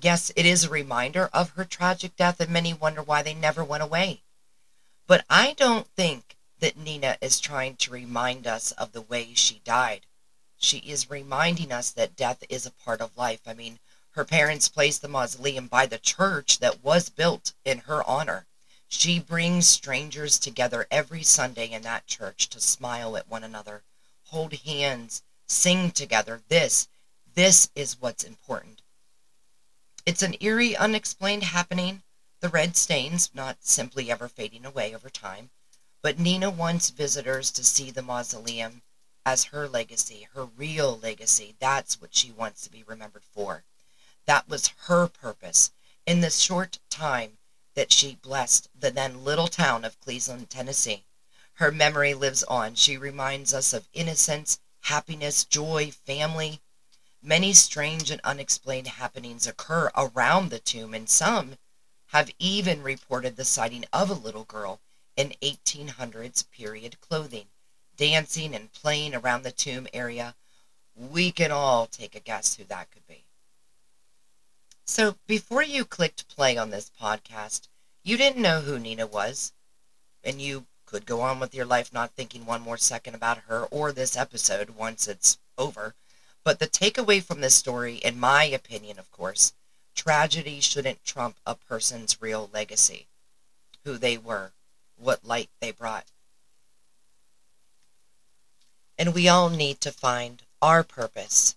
Yes, 0.00 0.32
it 0.36 0.46
is 0.46 0.64
a 0.64 0.70
reminder 0.70 1.28
of 1.32 1.50
her 1.50 1.64
tragic 1.64 2.16
death, 2.16 2.40
and 2.40 2.50
many 2.50 2.72
wonder 2.72 3.02
why 3.02 3.22
they 3.22 3.34
never 3.34 3.62
went 3.62 3.82
away. 3.82 4.22
But 5.06 5.24
I 5.28 5.52
don't 5.52 5.86
think 5.88 6.36
that 6.60 6.78
Nina 6.78 7.18
is 7.20 7.40
trying 7.40 7.76
to 7.76 7.90
remind 7.90 8.46
us 8.46 8.72
of 8.72 8.92
the 8.92 9.02
way 9.02 9.34
she 9.34 9.60
died. 9.64 10.06
She 10.56 10.78
is 10.78 11.10
reminding 11.10 11.72
us 11.72 11.90
that 11.90 12.16
death 12.16 12.44
is 12.48 12.64
a 12.64 12.70
part 12.70 13.00
of 13.00 13.16
life. 13.16 13.40
I 13.46 13.54
mean, 13.54 13.78
her 14.12 14.24
parents 14.24 14.68
placed 14.68 15.02
the 15.02 15.08
mausoleum 15.08 15.66
by 15.66 15.86
the 15.86 15.98
church 15.98 16.58
that 16.60 16.82
was 16.82 17.08
built 17.08 17.52
in 17.64 17.78
her 17.80 18.02
honor. 18.08 18.46
She 18.88 19.18
brings 19.18 19.66
strangers 19.66 20.38
together 20.38 20.86
every 20.90 21.22
Sunday 21.22 21.70
in 21.70 21.82
that 21.82 22.06
church 22.06 22.48
to 22.50 22.60
smile 22.60 23.16
at 23.16 23.28
one 23.28 23.44
another, 23.44 23.82
hold 24.30 24.54
hands, 24.54 25.22
sing 25.46 25.90
together. 25.90 26.40
This, 26.48 26.88
this 27.34 27.70
is 27.74 28.00
what's 28.00 28.24
important. 28.24 28.82
It's 30.06 30.22
an 30.22 30.36
eerie, 30.40 30.76
unexplained 30.76 31.44
happening, 31.44 32.02
the 32.40 32.48
red 32.48 32.76
stains 32.76 33.30
not 33.34 33.58
simply 33.60 34.10
ever 34.10 34.28
fading 34.28 34.64
away 34.64 34.94
over 34.94 35.10
time, 35.10 35.50
but 36.02 36.18
Nina 36.18 36.48
wants 36.48 36.90
visitors 36.90 37.50
to 37.50 37.62
see 37.62 37.90
the 37.90 38.02
mausoleum 38.02 38.82
as 39.26 39.44
her 39.44 39.68
legacy, 39.68 40.26
her 40.34 40.46
real 40.46 40.98
legacy. 40.98 41.54
That's 41.58 42.00
what 42.00 42.14
she 42.14 42.32
wants 42.32 42.62
to 42.62 42.70
be 42.70 42.82
remembered 42.82 43.24
for. 43.24 43.64
That 44.26 44.48
was 44.48 44.68
her 44.86 45.06
purpose 45.08 45.70
in 46.06 46.22
the 46.22 46.30
short 46.30 46.78
time 46.88 47.38
that 47.74 47.92
she 47.92 48.14
blessed 48.14 48.68
the 48.78 48.90
then 48.90 49.24
little 49.24 49.48
town 49.48 49.84
of 49.84 50.00
Cleveland, 50.00 50.48
Tennessee. 50.48 51.04
Her 51.60 51.70
memory 51.70 52.14
lives 52.14 52.42
on. 52.44 52.74
She 52.74 52.96
reminds 52.96 53.52
us 53.52 53.74
of 53.74 53.86
innocence, 53.92 54.60
happiness, 54.84 55.44
joy, 55.44 55.90
family. 55.90 56.62
Many 57.20 57.52
strange 57.52 58.10
and 58.10 58.18
unexplained 58.24 58.86
happenings 58.86 59.46
occur 59.46 59.90
around 59.94 60.48
the 60.48 60.58
tomb, 60.58 60.94
and 60.94 61.06
some 61.06 61.58
have 62.12 62.30
even 62.38 62.82
reported 62.82 63.36
the 63.36 63.44
sighting 63.44 63.84
of 63.92 64.08
a 64.08 64.14
little 64.14 64.44
girl 64.44 64.80
in 65.18 65.34
1800s 65.42 66.50
period 66.50 66.98
clothing, 67.02 67.48
dancing 67.94 68.54
and 68.54 68.72
playing 68.72 69.14
around 69.14 69.42
the 69.42 69.52
tomb 69.52 69.86
area. 69.92 70.36
We 70.96 71.30
can 71.30 71.52
all 71.52 71.86
take 71.86 72.14
a 72.14 72.20
guess 72.20 72.54
who 72.54 72.64
that 72.64 72.90
could 72.90 73.06
be. 73.06 73.26
So, 74.86 75.16
before 75.26 75.62
you 75.62 75.84
clicked 75.84 76.26
play 76.26 76.56
on 76.56 76.70
this 76.70 76.90
podcast, 76.98 77.68
you 78.02 78.16
didn't 78.16 78.40
know 78.40 78.62
who 78.62 78.78
Nina 78.78 79.06
was, 79.06 79.52
and 80.24 80.40
you 80.40 80.64
could 80.90 81.06
go 81.06 81.20
on 81.20 81.38
with 81.38 81.54
your 81.54 81.64
life 81.64 81.92
not 81.92 82.10
thinking 82.10 82.44
one 82.44 82.60
more 82.60 82.76
second 82.76 83.14
about 83.14 83.38
her 83.46 83.64
or 83.66 83.92
this 83.92 84.16
episode 84.16 84.70
once 84.70 85.06
it's 85.06 85.38
over. 85.56 85.94
But 86.42 86.58
the 86.58 86.66
takeaway 86.66 87.22
from 87.22 87.40
this 87.40 87.54
story, 87.54 87.96
in 87.96 88.18
my 88.18 88.44
opinion, 88.44 88.98
of 88.98 89.10
course, 89.12 89.52
tragedy 89.94 90.60
shouldn't 90.60 91.04
trump 91.04 91.36
a 91.46 91.54
person's 91.54 92.20
real 92.20 92.50
legacy, 92.52 93.06
who 93.84 93.98
they 93.98 94.18
were, 94.18 94.50
what 94.96 95.24
light 95.24 95.50
they 95.60 95.70
brought. 95.70 96.06
And 98.98 99.14
we 99.14 99.28
all 99.28 99.48
need 99.48 99.80
to 99.82 99.92
find 99.92 100.42
our 100.60 100.82
purpose 100.82 101.54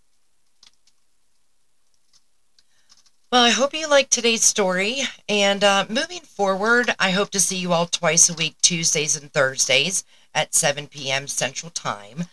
Well, 3.34 3.44
I 3.44 3.50
hope 3.50 3.74
you 3.74 3.90
liked 3.90 4.12
today's 4.12 4.44
story. 4.44 5.02
And 5.28 5.64
uh, 5.64 5.88
moving 5.90 6.20
forward, 6.20 6.94
I 7.00 7.10
hope 7.10 7.32
to 7.32 7.40
see 7.40 7.58
you 7.58 7.74
all 7.74 7.88
twice 7.88 8.30
a 8.30 8.36
week, 8.36 8.58
Tuesdays 8.62 9.16
and 9.16 9.34
Thursdays 9.34 10.04
at 10.36 10.54
7 10.54 10.86
p.m. 10.86 11.28
Central 11.28 11.72
Time. 11.72 12.26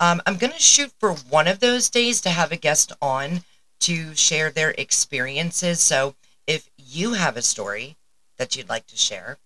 Um, 0.00 0.20
I'm 0.26 0.36
going 0.36 0.52
to 0.52 0.58
shoot 0.58 0.90
for 0.98 1.12
one 1.12 1.46
of 1.46 1.60
those 1.60 1.88
days 1.88 2.20
to 2.22 2.30
have 2.30 2.50
a 2.50 2.56
guest 2.56 2.90
on 3.00 3.44
to 3.82 4.16
share 4.16 4.50
their 4.50 4.70
experiences. 4.72 5.78
So 5.78 6.16
if 6.48 6.68
you 6.76 7.12
have 7.12 7.36
a 7.36 7.42
story 7.42 7.94
that 8.36 8.56
you'd 8.56 8.68
like 8.68 8.88
to 8.88 8.96
share, 8.96 9.38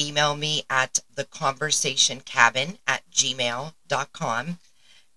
email 0.00 0.34
me 0.34 0.62
at 0.70 1.00
theconversationcabin 1.16 2.78
at 2.86 3.02
gmail.com 3.12 4.58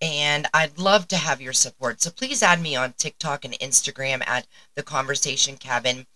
and 0.02 0.48
I'd 0.54 0.78
love 0.78 1.08
to 1.10 1.18
have 1.18 1.42
your 1.42 1.54
support. 1.54 2.02
So 2.02 2.12
please 2.12 2.42
add 2.42 2.62
me 2.62 2.76
on 2.76 2.94
TikTok 2.94 3.44
and 3.46 3.54
Instagram 3.56 4.26
at 4.28 4.48
The 4.76 4.84
Conversation 4.84 5.58
Cabin. 5.58 6.08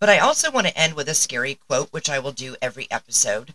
But 0.00 0.08
I 0.08 0.18
also 0.18 0.50
want 0.50 0.66
to 0.66 0.78
end 0.78 0.94
with 0.94 1.08
a 1.08 1.14
scary 1.14 1.54
quote, 1.54 1.92
which 1.92 2.08
I 2.08 2.18
will 2.18 2.32
do 2.32 2.56
every 2.60 2.90
episode. 2.90 3.54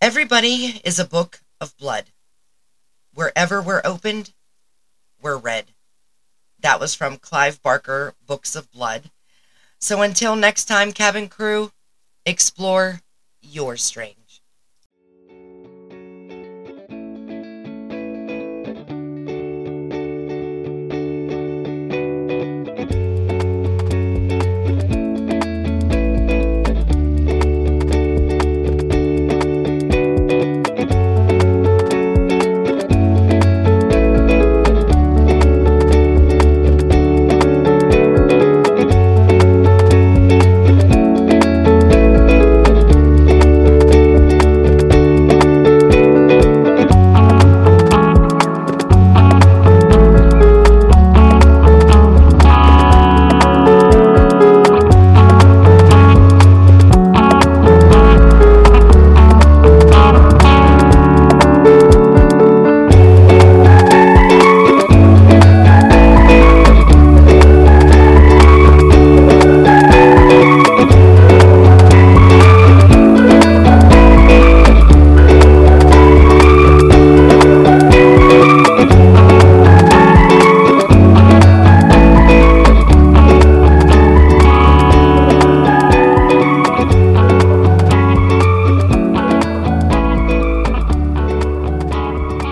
Everybody 0.00 0.80
is 0.84 0.98
a 0.98 1.04
book 1.04 1.40
of 1.60 1.76
blood. 1.76 2.06
Wherever 3.14 3.60
we're 3.60 3.82
opened, 3.84 4.32
we're 5.20 5.36
read. 5.36 5.66
That 6.60 6.80
was 6.80 6.94
from 6.94 7.16
Clive 7.16 7.62
Barker, 7.62 8.14
Books 8.26 8.54
of 8.54 8.70
Blood. 8.70 9.10
So 9.80 10.02
until 10.02 10.36
next 10.36 10.64
time, 10.66 10.92
cabin 10.92 11.28
crew, 11.28 11.72
explore 12.26 13.00
your 13.40 13.76
strength. 13.76 14.17